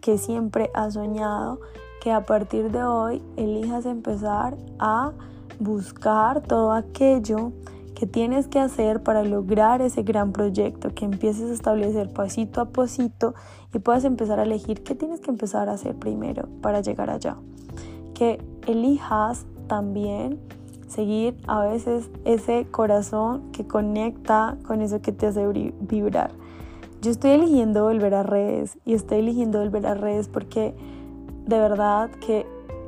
que 0.01 0.17
siempre 0.17 0.69
has 0.73 0.93
soñado, 0.93 1.59
que 2.01 2.11
a 2.11 2.25
partir 2.25 2.71
de 2.71 2.83
hoy 2.83 3.23
elijas 3.37 3.85
empezar 3.85 4.57
a 4.79 5.13
buscar 5.59 6.41
todo 6.41 6.71
aquello 6.71 7.51
que 7.95 8.05
tienes 8.05 8.47
que 8.47 8.59
hacer 8.59 9.01
para 9.01 9.23
lograr 9.23 9.81
ese 9.81 10.03
gran 10.03 10.33
proyecto, 10.33 10.93
que 10.93 11.05
empieces 11.05 11.49
a 11.49 11.53
establecer 11.53 12.11
pasito 12.11 12.61
a 12.61 12.65
pasito 12.65 13.33
y 13.73 13.79
puedas 13.79 14.03
empezar 14.03 14.39
a 14.39 14.43
elegir 14.43 14.83
qué 14.83 14.95
tienes 14.95 15.21
que 15.21 15.31
empezar 15.31 15.69
a 15.69 15.73
hacer 15.73 15.95
primero 15.95 16.47
para 16.61 16.81
llegar 16.81 17.09
allá. 17.09 17.37
Que 18.13 18.43
elijas 18.67 19.45
también 19.67 20.39
seguir 20.95 21.35
a 21.45 21.59
veces 21.59 22.09
ese 22.23 22.65
corazón 22.71 23.51
que 23.51 23.67
conecta 23.67 24.57
con 24.65 24.81
eso 24.81 25.01
que 25.01 25.11
te 25.11 25.27
hace 25.27 25.45
vibrar. 25.81 26.31
Yo 27.01 27.11
estoy 27.11 27.31
eligiendo 27.31 27.83
volver 27.83 28.13
a 28.13 28.23
redes 28.23 28.77
y 28.85 28.93
estoy 28.93 29.19
eligiendo 29.19 29.59
volver 29.59 29.85
a 29.85 29.93
redes 29.93 30.29
porque 30.29 30.73
de 31.45 31.59
verdad 31.59 32.09
que 32.25 32.47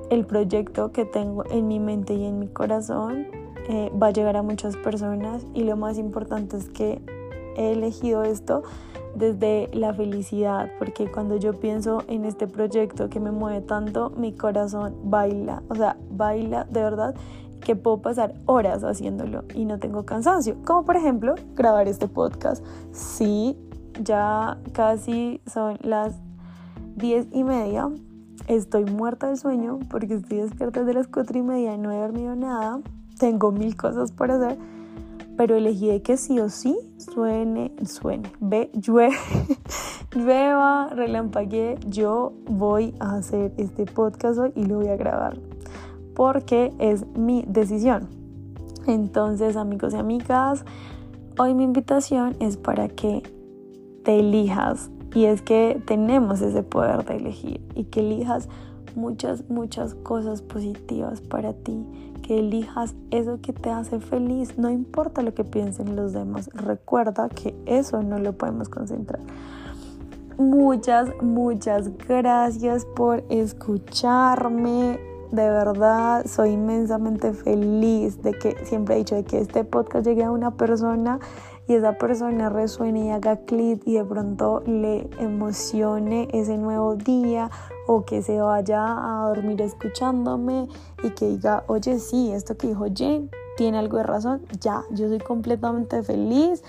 el 0.10 0.26
proyecto 0.26 0.92
que 0.92 1.06
tengo 1.06 1.44
en 1.52 1.68
mi 1.68 1.80
mente 1.80 2.14
y 2.14 2.24
en 2.24 2.40
mi 2.40 2.48
corazón 2.48 3.28
eh, 3.70 3.92
va 4.02 4.08
a 4.08 4.12
llegar 4.12 4.38
a 4.38 4.42
muchas 4.42 4.78
personas 4.78 5.46
y 5.54 5.64
lo 5.64 5.76
más 5.76 5.98
importante 5.98 6.56
es 6.56 6.70
que 6.70 7.02
he 7.58 7.74
elegido 7.74 8.24
esto 8.24 8.64
desde 9.16 9.70
la 9.74 9.94
felicidad, 9.94 10.72
porque 10.78 11.10
cuando 11.12 11.38
yo 11.38 11.54
pienso 11.54 12.04
en 12.08 12.24
este 12.24 12.48
proyecto 12.48 13.10
que 13.10 13.20
me 13.20 13.32
mueve 13.32 13.62
tanto, 13.62 14.12
mi 14.12 14.32
corazón 14.32 14.96
baila, 15.04 15.64
o 15.70 15.76
sea, 15.76 15.98
baila 16.12 16.66
de 16.66 16.82
verdad 16.82 17.16
que 17.62 17.76
puedo 17.76 18.02
pasar 18.02 18.34
horas 18.46 18.84
haciéndolo 18.84 19.44
y 19.54 19.66
no 19.66 19.80
tengo 19.80 20.06
cansancio, 20.06 20.58
como 20.66 20.86
por 20.86 20.96
ejemplo 20.96 21.36
grabar 21.56 21.88
este 21.88 22.08
podcast. 22.08 22.64
Sí, 22.92 23.58
ya 24.04 24.58
casi 24.74 25.42
son 25.46 25.78
las 25.82 26.16
diez 26.96 27.28
y 27.32 27.44
media, 27.44 27.90
estoy 28.48 28.86
muerta 28.86 29.30
de 29.30 29.38
sueño 29.38 29.80
porque 29.90 30.16
estoy 30.16 30.40
despierta 30.40 30.82
desde 30.82 30.94
las 30.94 31.08
cuatro 31.08 31.38
y 31.38 31.42
media 31.42 31.74
y 31.76 31.78
no 31.78 31.92
he 31.92 31.98
dormido 31.98 32.36
nada. 32.36 32.80
Tengo 33.20 33.52
mil 33.52 33.76
cosas 33.76 34.12
por 34.12 34.32
hacer, 34.32 34.58
pero 35.38 35.56
elegí 35.56 36.00
que 36.02 36.18
sí 36.18 36.40
o 36.40 36.50
sí 36.50 36.78
suene, 36.98 37.74
suene, 37.86 38.32
ve, 38.40 38.70
llueve, 38.74 39.16
llueva, 40.16 40.90
relampaguee, 40.90 41.78
yo 41.88 42.34
voy 42.46 42.94
a 43.00 43.16
hacer 43.16 43.54
este 43.58 43.86
podcast 43.86 44.40
hoy 44.40 44.52
y 44.56 44.66
lo 44.66 44.78
voy 44.78 44.88
a 44.88 44.98
grabar, 44.98 45.38
porque 46.18 46.74
es 46.80 47.06
mi 47.16 47.46
decisión. 47.48 48.08
Entonces, 48.88 49.56
amigos 49.56 49.94
y 49.94 49.98
amigas, 49.98 50.66
hoy 51.38 51.54
mi 51.54 51.64
invitación 51.64 52.36
es 52.40 52.58
para 52.58 52.90
que 52.90 53.22
te 54.04 54.18
elijas 54.22 54.90
y 55.14 55.26
es 55.26 55.44
que 55.44 55.80
tenemos 55.86 56.42
ese 56.42 56.64
poder 56.64 57.06
de 57.06 57.18
elegir 57.18 57.62
y 57.76 57.84
que 57.84 58.00
elijas 58.00 58.50
muchas, 58.96 59.48
muchas 59.48 59.94
cosas 59.94 60.42
positivas 60.42 61.22
para 61.22 61.54
ti, 61.54 61.86
que 62.24 62.40
elijas 62.40 62.96
eso 63.12 63.40
que 63.40 63.54
te 63.54 63.70
hace 63.70 64.00
feliz, 64.00 64.58
no 64.58 64.72
importa 64.72 65.22
lo 65.22 65.36
que 65.36 65.44
piensen 65.44 65.96
los 65.96 66.14
demás, 66.14 66.50
recuerda 66.56 67.30
que 67.30 67.56
eso 67.68 68.02
no 68.02 68.18
lo 68.18 68.34
podemos 68.34 68.70
concentrar. 68.70 69.20
Muchas, 70.40 71.12
muchas 71.22 71.96
gracias 72.08 72.86
por 72.86 73.24
escucharme. 73.30 75.17
De 75.32 75.50
verdad, 75.50 76.26
soy 76.26 76.52
inmensamente 76.52 77.34
feliz 77.34 78.22
de 78.22 78.32
que 78.32 78.56
siempre 78.66 78.96
he 78.96 78.98
dicho 79.00 79.16
de 79.16 79.26
que 79.26 79.40
este 79.40 79.66
podcast 79.66 80.06
llegue 80.06 80.24
a 80.24 80.32
una 80.32 80.52
persona 80.52 81.20
y 81.68 81.74
esa 81.74 81.98
persona 81.98 82.50
resuene 82.50 83.08
y 83.08 83.10
haga 83.10 83.38
clic 83.38 83.82
y 83.86 83.96
de 83.96 84.06
pronto 84.06 84.64
le 84.66 85.10
emocione 85.20 86.30
ese 86.32 86.58
nuevo 86.58 86.96
día 86.96 87.52
o 87.88 88.06
que 88.06 88.22
se 88.22 88.40
vaya 88.40 88.86
a 88.88 89.28
dormir 89.28 89.62
escuchándome 89.62 90.70
y 91.04 91.10
que 91.10 91.28
diga, 91.28 91.66
oye, 91.68 92.00
sí, 92.00 92.32
esto 92.32 92.56
que 92.56 92.68
dijo 92.68 92.86
Jen 92.96 93.30
tiene 93.58 93.80
algo 93.80 93.98
de 93.98 94.04
razón, 94.04 94.46
ya, 94.62 94.84
yo 94.92 95.10
soy 95.10 95.20
completamente 95.20 96.04
feliz. 96.04 96.64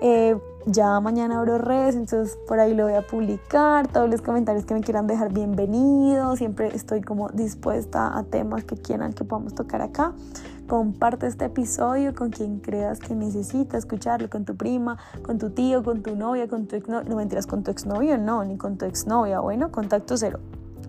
Eh, 0.00 0.38
ya 0.66 1.00
mañana 1.00 1.38
abro 1.38 1.58
redes, 1.58 1.94
entonces 1.94 2.38
por 2.46 2.58
ahí 2.58 2.74
lo 2.74 2.84
voy 2.84 2.94
a 2.94 3.06
publicar. 3.06 3.88
Todos 3.88 4.08
los 4.08 4.22
comentarios 4.22 4.64
que 4.64 4.74
me 4.74 4.80
quieran 4.80 5.06
dejar 5.06 5.32
bienvenidos. 5.32 6.38
Siempre 6.38 6.74
estoy 6.74 7.02
como 7.02 7.28
dispuesta 7.30 8.16
a 8.16 8.22
temas 8.24 8.64
que 8.64 8.76
quieran 8.76 9.12
que 9.12 9.24
podamos 9.24 9.54
tocar 9.54 9.82
acá. 9.82 10.12
Comparte 10.68 11.26
este 11.26 11.46
episodio 11.46 12.14
con 12.14 12.30
quien 12.30 12.60
creas 12.60 13.00
que 13.00 13.14
necesita 13.14 13.76
escucharlo, 13.76 14.30
con 14.30 14.44
tu 14.44 14.56
prima, 14.56 14.98
con 15.22 15.38
tu 15.38 15.50
tío, 15.50 15.82
con 15.82 16.02
tu 16.02 16.14
novia, 16.14 16.48
con 16.48 16.66
tu 16.66 16.76
exnovio. 16.76 17.08
No 17.08 17.16
mentiras, 17.16 17.46
con 17.46 17.62
tu 17.62 17.70
exnovio 17.70 18.16
no, 18.18 18.44
ni 18.44 18.56
con 18.56 18.78
tu 18.78 18.84
exnovia. 18.84 19.40
Bueno, 19.40 19.70
contacto 19.70 20.16
cero. 20.16 20.38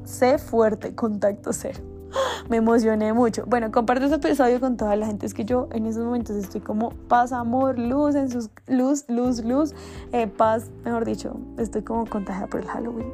Sé 0.06 0.38
fuerte, 0.38 0.96
contacto 0.96 1.52
cero. 1.54 1.80
Me 2.50 2.58
emocioné 2.58 3.14
mucho. 3.14 3.44
Bueno, 3.48 3.72
comparte 3.72 4.06
este 4.06 4.16
episodio 4.16 4.60
con 4.60 4.78
toda 4.78 4.96
la 4.96 5.08
gente. 5.08 5.26
Es 5.26 5.34
que 5.34 5.46
yo 5.46 5.68
en 5.72 5.86
esos 5.86 6.04
momentos 6.04 6.36
estoy 6.36 6.62
como 6.62 6.90
paz, 7.08 7.32
amor, 7.32 7.78
luz, 7.78 8.16
en 8.16 8.30
sus 8.30 8.50
luz, 8.68 9.06
luz, 9.08 9.44
luz, 9.44 9.74
eh, 10.12 10.28
paz. 10.28 10.70
Mejor 10.84 11.06
dicho, 11.06 11.40
estoy 11.58 11.84
como 11.84 12.06
contagiada 12.06 12.48
por 12.48 12.62
el 12.62 12.68
Halloween. 12.68 13.12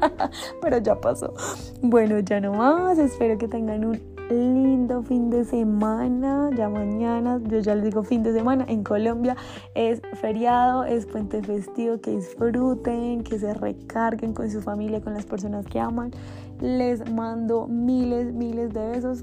Pero 0.62 0.78
ya 0.78 1.00
pasó. 1.00 1.34
Bueno, 1.82 2.18
ya 2.20 2.40
no 2.40 2.52
más. 2.54 2.98
Espero 2.98 3.38
que 3.38 3.48
tengan 3.48 3.84
un 3.84 4.16
lindo 4.28 5.02
fin 5.02 5.30
de 5.30 5.44
semana. 5.44 6.50
Ya 6.56 6.68
mañana, 6.68 7.40
yo 7.46 7.58
ya 7.58 7.74
les 7.74 7.84
digo 7.84 8.02
fin 8.02 8.22
de 8.22 8.32
semana, 8.32 8.64
en 8.68 8.82
Colombia 8.82 9.36
es 9.74 10.00
feriado, 10.20 10.84
es 10.84 11.06
puente 11.06 11.42
festivo, 11.42 12.00
que 12.00 12.12
disfruten, 12.12 13.22
que 13.22 13.38
se 13.38 13.54
recarguen 13.54 14.32
con 14.32 14.50
su 14.50 14.62
familia, 14.62 15.00
con 15.00 15.14
las 15.14 15.26
personas 15.26 15.66
que 15.66 15.78
aman. 15.80 16.10
Les 16.60 17.02
mando 17.10 17.66
miles, 17.66 18.32
miles 18.32 18.72
de 18.72 18.88
besos. 18.88 19.22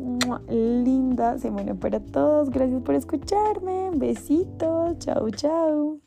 Linda 0.50 1.38
semana 1.40 1.74
para 1.74 2.00
todos. 2.00 2.50
Gracias 2.50 2.82
por 2.84 2.96
escucharme. 2.96 3.92
Besitos. 3.96 4.98
Chau, 5.00 5.30
chau. 5.32 6.03